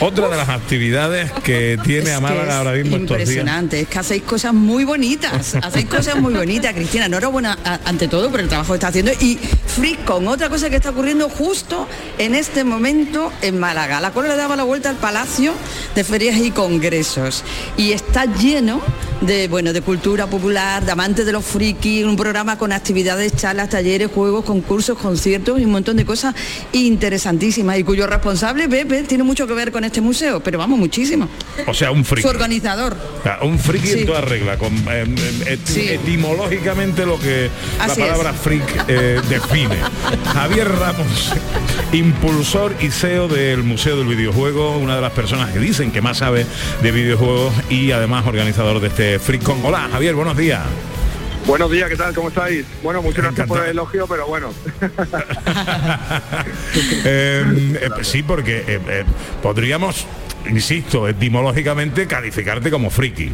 [0.00, 3.20] Otra de las actividades que tiene a Málaga ahora mismo estos días.
[3.20, 7.04] Impresionante, es que hacéis cosas muy bonitas, hacéis cosas muy bonitas, Cristina.
[7.06, 9.12] Enhorabuena a- ante todo por el trabajo que está haciendo.
[9.20, 11.86] Y FreeCon, otra cosa que está ocurriendo justo
[12.18, 14.00] en este momento en Málaga.
[14.00, 15.52] La cola le daba la vuelta al Palacio
[15.94, 17.44] de Ferias y Congresos
[17.76, 18.80] y está lleno
[19.20, 23.68] de bueno de cultura popular, de amantes de los frikis, un programa con actividades, charlas,
[23.68, 26.34] talleres, juegos, concursos, conciertos y un montón de cosas
[26.72, 31.28] interesantísimas y cuyo responsable Pepe tiene mucho que ver con este museo, pero vamos muchísimo.
[31.66, 32.22] O sea, un friki.
[32.22, 32.96] Su organizador.
[33.42, 33.98] Un friki Sí.
[34.00, 35.04] en toda regla, con, eh,
[35.46, 39.76] eh, eti- etimológicamente lo que Así la palabra freak eh, define.
[40.32, 41.32] Javier Ramos,
[41.92, 46.18] impulsor y CEO del Museo del Videojuego, una de las personas que dicen que más
[46.18, 46.46] sabe
[46.82, 49.64] de videojuegos y además organizador de este FreakCon.
[49.64, 50.62] Hola Javier, buenos días.
[51.46, 52.14] Buenos días, ¿qué tal?
[52.14, 52.64] ¿Cómo estáis?
[52.82, 54.52] Bueno, muchas gracias por el elogio, pero bueno.
[57.04, 57.44] Eh,
[57.80, 59.04] eh, sí, porque eh, eh,
[59.42, 60.06] podríamos,
[60.48, 63.30] insisto, etimológicamente calificarte como friki.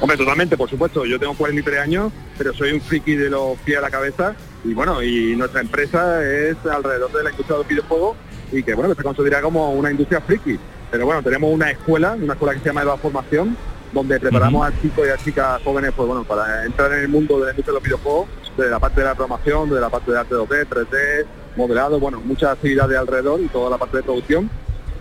[0.00, 1.04] Hombre, totalmente, por supuesto.
[1.04, 4.34] Yo tengo 43 años, pero soy un friki de los pies a la cabeza.
[4.64, 8.16] Y bueno, y nuestra empresa es alrededor de la industria de los videojuegos
[8.50, 10.58] y que bueno, que se considera como una industria friki.
[10.90, 13.56] Pero bueno, tenemos una escuela, una escuela que se llama Eva Formación,
[13.92, 17.38] donde preparamos a chicos y a chicas jóvenes pues bueno, para entrar en el mundo
[17.38, 20.12] de la industria de los videojuegos, desde la parte de la programación, desde la parte
[20.12, 24.50] de arte 2D, 3D, modelado, bueno, muchas actividades alrededor y toda la parte de producción.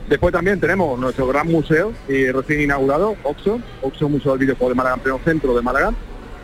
[0.10, 4.76] Después también tenemos nuestro gran museo y recién inaugurado, OXO, OXO Museo del Videojuego de
[4.76, 5.94] Málaga, en pleno centro de Málaga.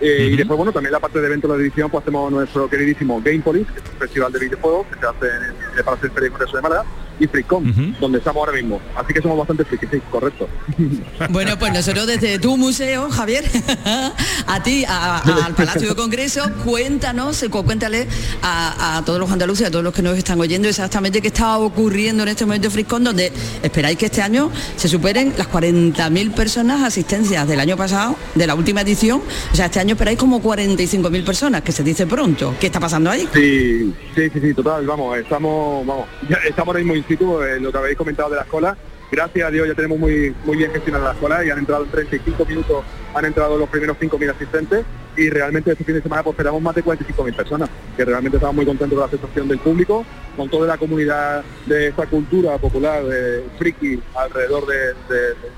[0.02, 3.22] Eh, Y después, bueno, también la parte de eventos de edición, pues hacemos nuestro queridísimo
[3.22, 6.16] Game Police, que es un festival de videojuegos que se hace en el, Palacio de
[6.16, 6.32] Feria
[7.20, 8.80] y FreeCon, donde estamos ahora mismo.
[8.96, 10.48] Así que somos bastante frikis, sí, correcto.
[11.30, 13.44] Bueno, pues nosotros desde tu museo, Javier,
[14.48, 18.08] a ti, a- a- al Palacio de Congreso, cuéntanos, eh, cu- cuéntale
[18.42, 21.58] a, a todos los andaluces, a todos los que nos están oyendo exactamente qué está
[21.58, 26.32] ocurriendo en este momento de Friscón, donde esperáis que este año se superen las 40.000
[26.34, 29.22] personas asistencias del año pasado, de la última edición.
[29.52, 32.56] O sea, este año esperáis como 45.000 personas, que se dice pronto.
[32.60, 33.28] ¿Qué está pasando ahí?
[33.34, 37.72] Sí, sí, sí, sí, total, vamos, estamos, vamos, ya estamos ahora mismo situ, eh, lo
[37.72, 38.78] que habéis comentado de la escuela.
[39.12, 41.90] Gracias a Dios ya tenemos muy muy bien gestionada la escuela y han entrado en
[41.90, 42.86] 35 minutos,
[43.16, 44.86] han entrado los primeros 5.000 asistentes
[45.18, 48.56] y realmente este fin de semana pues esperamos más de 45.000 personas, que realmente estamos
[48.56, 50.06] muy contentos con la aceptación del público,
[50.38, 54.94] con toda la comunidad de esta cultura popular de friki alrededor de,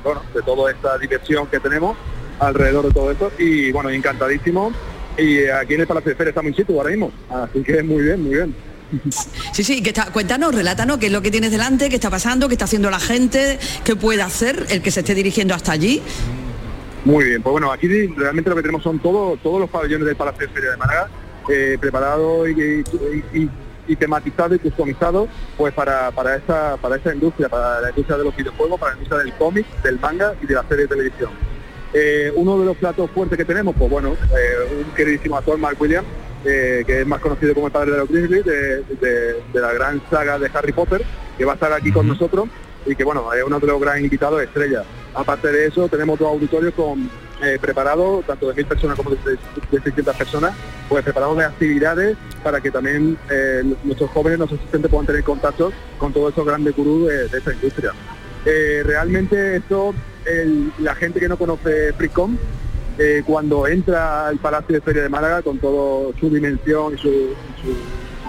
[0.02, 1.98] bueno, de toda esta diversión que tenemos
[2.40, 4.72] alrededor de todo esto y bueno, encantadísimo
[5.18, 8.04] y aquí en el Palacio de Feria estamos in situ ahora mismo, así que muy
[8.04, 8.71] bien, muy bien.
[9.54, 12.48] Sí, sí, que está, cuéntanos, relátanos qué es lo que tienes delante, qué está pasando,
[12.48, 16.02] qué está haciendo la gente, qué puede hacer el que se esté dirigiendo hasta allí.
[17.06, 20.16] Muy bien, pues bueno, aquí realmente lo que tenemos son todo- todos los pabellones del
[20.16, 21.10] Palacio de Feria de Málaga
[21.50, 23.50] eh, preparados y, y- y-
[23.88, 25.28] y tematizados y customizados
[25.58, 28.98] pues para, para esta para esta industria, para la industria de los videojuegos, para la
[29.00, 31.32] industria del cómic, del manga y de la serie de televisión.
[31.94, 35.76] Eh, uno de los platos fuertes que tenemos, pues bueno, eh, un queridísimo actor, Mark
[35.82, 36.08] Williams,
[36.46, 39.74] eh, que es más conocido como el padre de los Grizzlies, de, de- de la
[39.74, 41.04] gran saga de Harry Potter,
[41.38, 42.48] que va a estar aquí con nosotros
[42.86, 44.84] y que bueno, es uno de los gran invitados estrella.
[45.14, 47.10] Aparte de eso, tenemos dos auditorios con
[47.44, 49.18] eh, preparados, tanto de mil personas como de,
[49.72, 50.54] de 600 personas,
[50.90, 55.72] pues preparados de actividades para que también eh, nuestros jóvenes, nuestros asistentes puedan tener contacto
[56.00, 57.92] con todos esos grandes gurús de, de esta industria.
[58.46, 59.94] Eh, realmente esto,
[60.26, 62.36] el- la gente que no conoce FreeCom,
[63.04, 67.36] eh, cuando entra al Palacio de Feria de Málaga con toda su dimensión y su,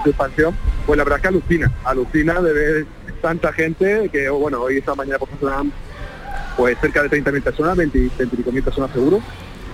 [0.06, 0.56] expansión,
[0.86, 2.86] pues la verdad es que alucina, alucina de ver
[3.20, 5.52] tanta gente que, oh, bueno, hoy esta mañana por ejemplo
[6.56, 9.20] pues cerca de 30.000 personas, 20, 25.000 personas seguro.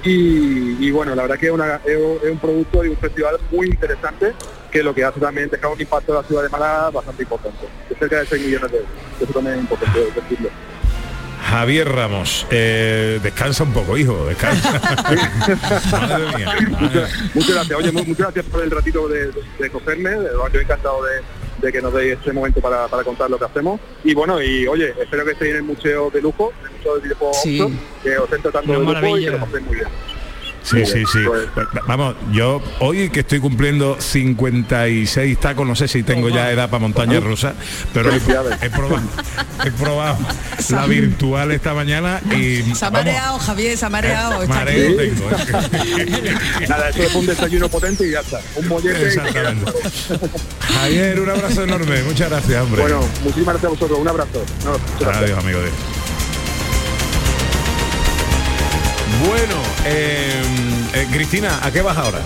[0.05, 4.33] Y, bueno, la verdad que es un producto y un festival muy interesante
[4.71, 7.67] que lo que hace también dejar un impacto en la ciudad de Málaga bastante importante,
[7.89, 8.93] de cerca de 6 millones de euros.
[9.21, 10.51] Eso también es importante decirlo.
[11.51, 14.73] Javier Ramos, eh, descansa un poco, hijo, descansa.
[15.93, 16.53] Madre mía.
[17.35, 20.61] Muchas gracias, oye, mu- muchas gracias por el ratito de, de, de cogerme, de yo
[20.61, 21.23] encantado de,
[21.67, 23.81] de que nos deis este momento para, para contar lo que hacemos.
[24.05, 26.95] Y bueno, y oye, espero que estéis en el museo de lujo, en el museo
[26.97, 27.79] de videojuegos Sí.
[28.03, 29.31] Que os estén tratando de Una lujo y que maravilla.
[29.31, 29.89] lo paséis muy bien.
[30.71, 31.19] Sí, sí, sí.
[31.55, 36.69] Pues- Vamos, yo hoy que estoy cumpliendo 56 tacos, no sé si tengo ya edad
[36.69, 37.55] para montaña rusa,
[37.95, 39.01] pero he, he probado,
[39.64, 40.19] he probado
[40.71, 44.43] la virtual esta mañana y Se ha mareado, Javier, se ha mareado.
[44.43, 44.97] está mareo aquí.
[44.97, 46.35] tengo, ¿eh?
[46.69, 48.41] Nada, eso es un desayuno potente y ya está.
[48.57, 49.73] Un mollete Exactamente.
[50.61, 52.83] Javier, un abrazo enorme, muchas gracias, hombre.
[52.83, 54.45] Bueno, muchísimas gracias a vosotros, un abrazo.
[54.64, 55.09] No.
[55.11, 55.59] Adiós, amigo.
[59.27, 59.55] Bueno,
[59.85, 60.43] eh,
[60.95, 62.18] eh, Cristina, ¿a qué vas ahora?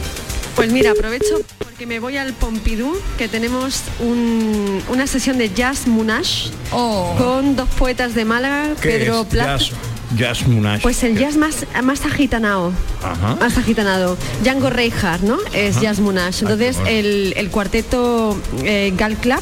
[0.57, 5.87] Pues mira, aprovecho porque me voy al Pompidou, que tenemos un- una sesión de jazz
[5.87, 9.25] Munash con dos poetas de Málaga, ¿Qué Pedro?
[9.25, 9.59] Plaza.
[9.59, 9.71] Jazz,
[10.17, 10.83] jazz Munash.
[10.83, 12.73] Pues el jazz más, más agitanado.
[13.03, 13.37] Ajá.
[13.37, 14.19] Más agitanado.
[14.43, 15.39] Django Reinhardt, ¿no?
[15.55, 15.85] Es Ajá.
[15.85, 16.43] Jazz Munash.
[16.43, 19.41] Entonces el, el cuarteto eh, Gal Club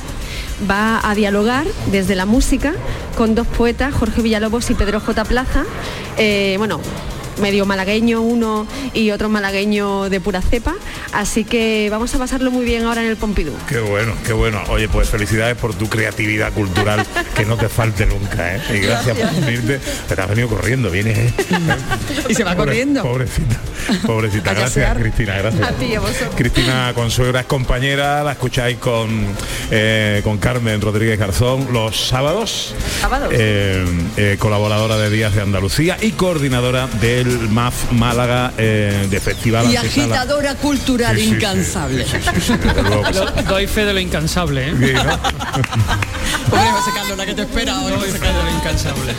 [0.70, 2.72] va a dialogar desde la música
[3.16, 5.24] con dos poetas, Jorge Villalobos y Pedro J.
[5.24, 5.64] Plaza.
[6.18, 6.80] Eh, bueno,
[7.40, 10.74] medio malagueño uno y otro malagueño de pura cepa.
[11.12, 13.54] Así que vamos a pasarlo muy bien ahora en el Pompidou.
[13.68, 14.60] Qué bueno, qué bueno.
[14.68, 17.04] Oye, pues felicidades por tu creatividad cultural,
[17.36, 18.60] que no te falte nunca, ¿eh?
[18.74, 19.80] Y gracias, por venirte.
[20.08, 21.32] Te has venido corriendo, vienes, ¿eh?
[22.28, 23.02] Y se va Pobre- corriendo.
[23.02, 23.56] Pobrecita,
[24.06, 24.54] pobrecita.
[24.54, 24.96] Gracias.
[24.98, 25.68] Cristina, gracias.
[25.68, 26.34] A ti, a vosotros.
[26.36, 29.26] Cristina Consuegra es compañera, la escucháis con,
[29.70, 32.74] eh, con Carmen Rodríguez Garzón los sábados.
[33.00, 33.32] Sábados.
[33.32, 33.84] Eh,
[34.16, 39.76] eh, colaboradora de Días de Andalucía y coordinadora del MAF Málaga eh, de Festival Y
[39.76, 41.34] agitadora cultural Sí, sí, sí.
[41.36, 42.04] incansable.
[42.06, 42.52] sí.
[43.48, 44.74] Doy fe de lo incansable, ¿eh?
[44.78, 45.00] Sí, ¿no?
[46.50, 48.06] Pobre José Carlos, la que te espera lo
[48.56, 49.12] incansable.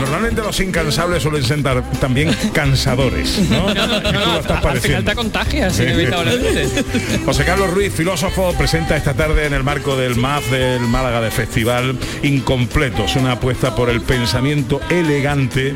[0.00, 3.70] Normalmente los incansables suelen ser tar- también cansadores, ¿no?
[3.70, 5.10] Y tú lo estás Al final padeciendo.
[5.10, 6.68] te contagias inevitablemente.
[7.24, 11.30] José Carlos Ruiz, filósofo, presenta esta tarde en el marco del MAF del Málaga de
[11.30, 15.74] Festival Incompletos, una apuesta por el pensamiento elegante.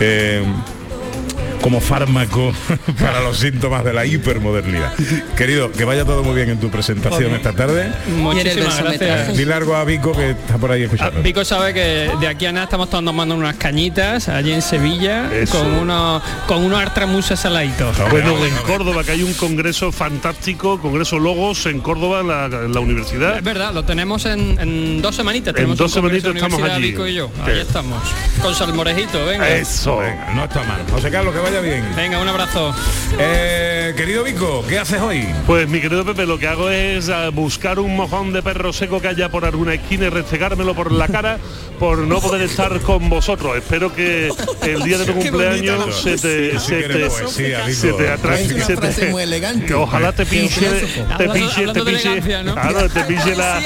[0.00, 0.42] eh,
[1.64, 2.52] como fármaco
[3.00, 4.92] para los síntomas de la hipermodernidad.
[5.34, 7.90] Querido, que vaya todo muy bien en tu presentación esta tarde.
[8.18, 9.34] Muchísimas gracias.
[9.34, 11.22] Dile algo a Vico que está por ahí escuchando.
[11.22, 15.58] Vico sabe que de aquí a nada estamos tomando unas cañitas allí en Sevilla Eso.
[15.58, 17.96] con unos con unos artramuses saladitos.
[18.10, 22.74] Bueno, en Córdoba, que hay un congreso fantástico, Congreso Logos en Córdoba, en la, en
[22.74, 23.38] la universidad.
[23.38, 25.52] Es verdad, lo tenemos en, en dos semanitas.
[25.52, 26.90] En Tenemos dos un congreso semanitas estamos Universidad allí.
[26.90, 27.30] Vico y yo.
[27.42, 28.02] Ahí estamos.
[28.42, 29.48] Con salmorejito, venga.
[29.48, 29.96] Eso.
[29.96, 30.82] Venga, no está mal.
[30.90, 31.84] José Carlos, que vaya bien.
[31.96, 32.74] Venga, un abrazo.
[33.18, 35.26] Eh, querido Vico, ¿qué haces hoy?
[35.46, 39.00] Pues mi querido Pepe, lo que hago es eh, buscar un mojón de perro seco
[39.00, 41.38] que haya por alguna esquina y restregármelo por la cara
[41.78, 43.56] por no poder estar con vosotros.
[43.56, 44.30] Espero que
[44.62, 48.44] el día de tu cumpleaños se te, Sí, se que te, se te atrae.
[48.44, 49.66] Es una se te- muy elegante.
[49.66, 50.60] que ojalá te pinche,
[51.18, 52.54] te pinche, te pinche, elegancia, ¿no?
[52.54, 53.60] claro, te pinche la,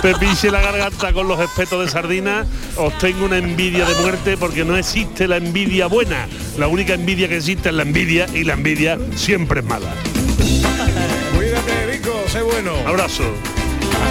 [0.00, 2.44] te pinche la garganta con los espetos de sardina,
[2.76, 6.28] os tengo una envidia de muerte porque no existe la envidia buena.
[6.58, 9.94] La única envidia que existe es la envidia y la envidia siempre es mala.
[11.34, 12.72] Cuídate, Vico, sé bueno.
[12.86, 13.24] Abrazo.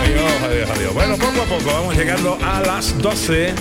[0.02, 0.94] Adiós, adiós, adiós.
[0.94, 3.54] Bueno, poco a poco vamos llegando a las 12.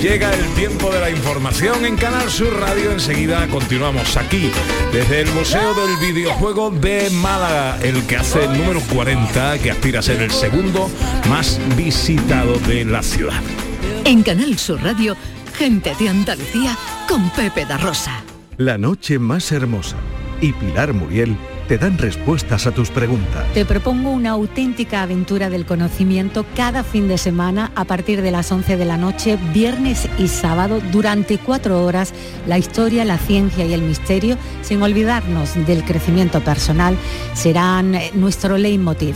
[0.00, 2.92] Llega el tiempo de la información en Canal Sur Radio.
[2.92, 4.50] Enseguida continuamos aquí
[4.92, 10.00] desde el Museo del Videojuego de Málaga, el que hace el número 40, que aspira
[10.00, 10.90] a ser el segundo
[11.28, 13.40] más visitado de la ciudad.
[14.04, 15.16] En Canal Sur Radio,
[15.62, 16.76] gente de Andalucía
[17.08, 18.24] con Pepe da Rosa.
[18.56, 19.94] La noche más hermosa
[20.40, 21.36] y Pilar Muriel
[21.68, 23.44] te dan respuestas a tus preguntas.
[23.54, 28.50] Te propongo una auténtica aventura del conocimiento cada fin de semana a partir de las
[28.50, 32.12] 11 de la noche, viernes y sábado, durante cuatro horas,
[32.48, 36.96] la historia, la ciencia y el misterio, sin olvidarnos del crecimiento personal,
[37.34, 39.14] serán eh, nuestro leitmotiv.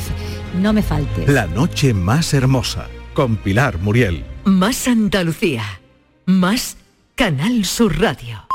[0.63, 1.29] No me faltes.
[1.29, 4.25] La noche más hermosa con Pilar Muriel.
[4.45, 5.65] Más Andalucía.
[6.27, 6.77] Más
[7.15, 8.46] Canal Sur Radio.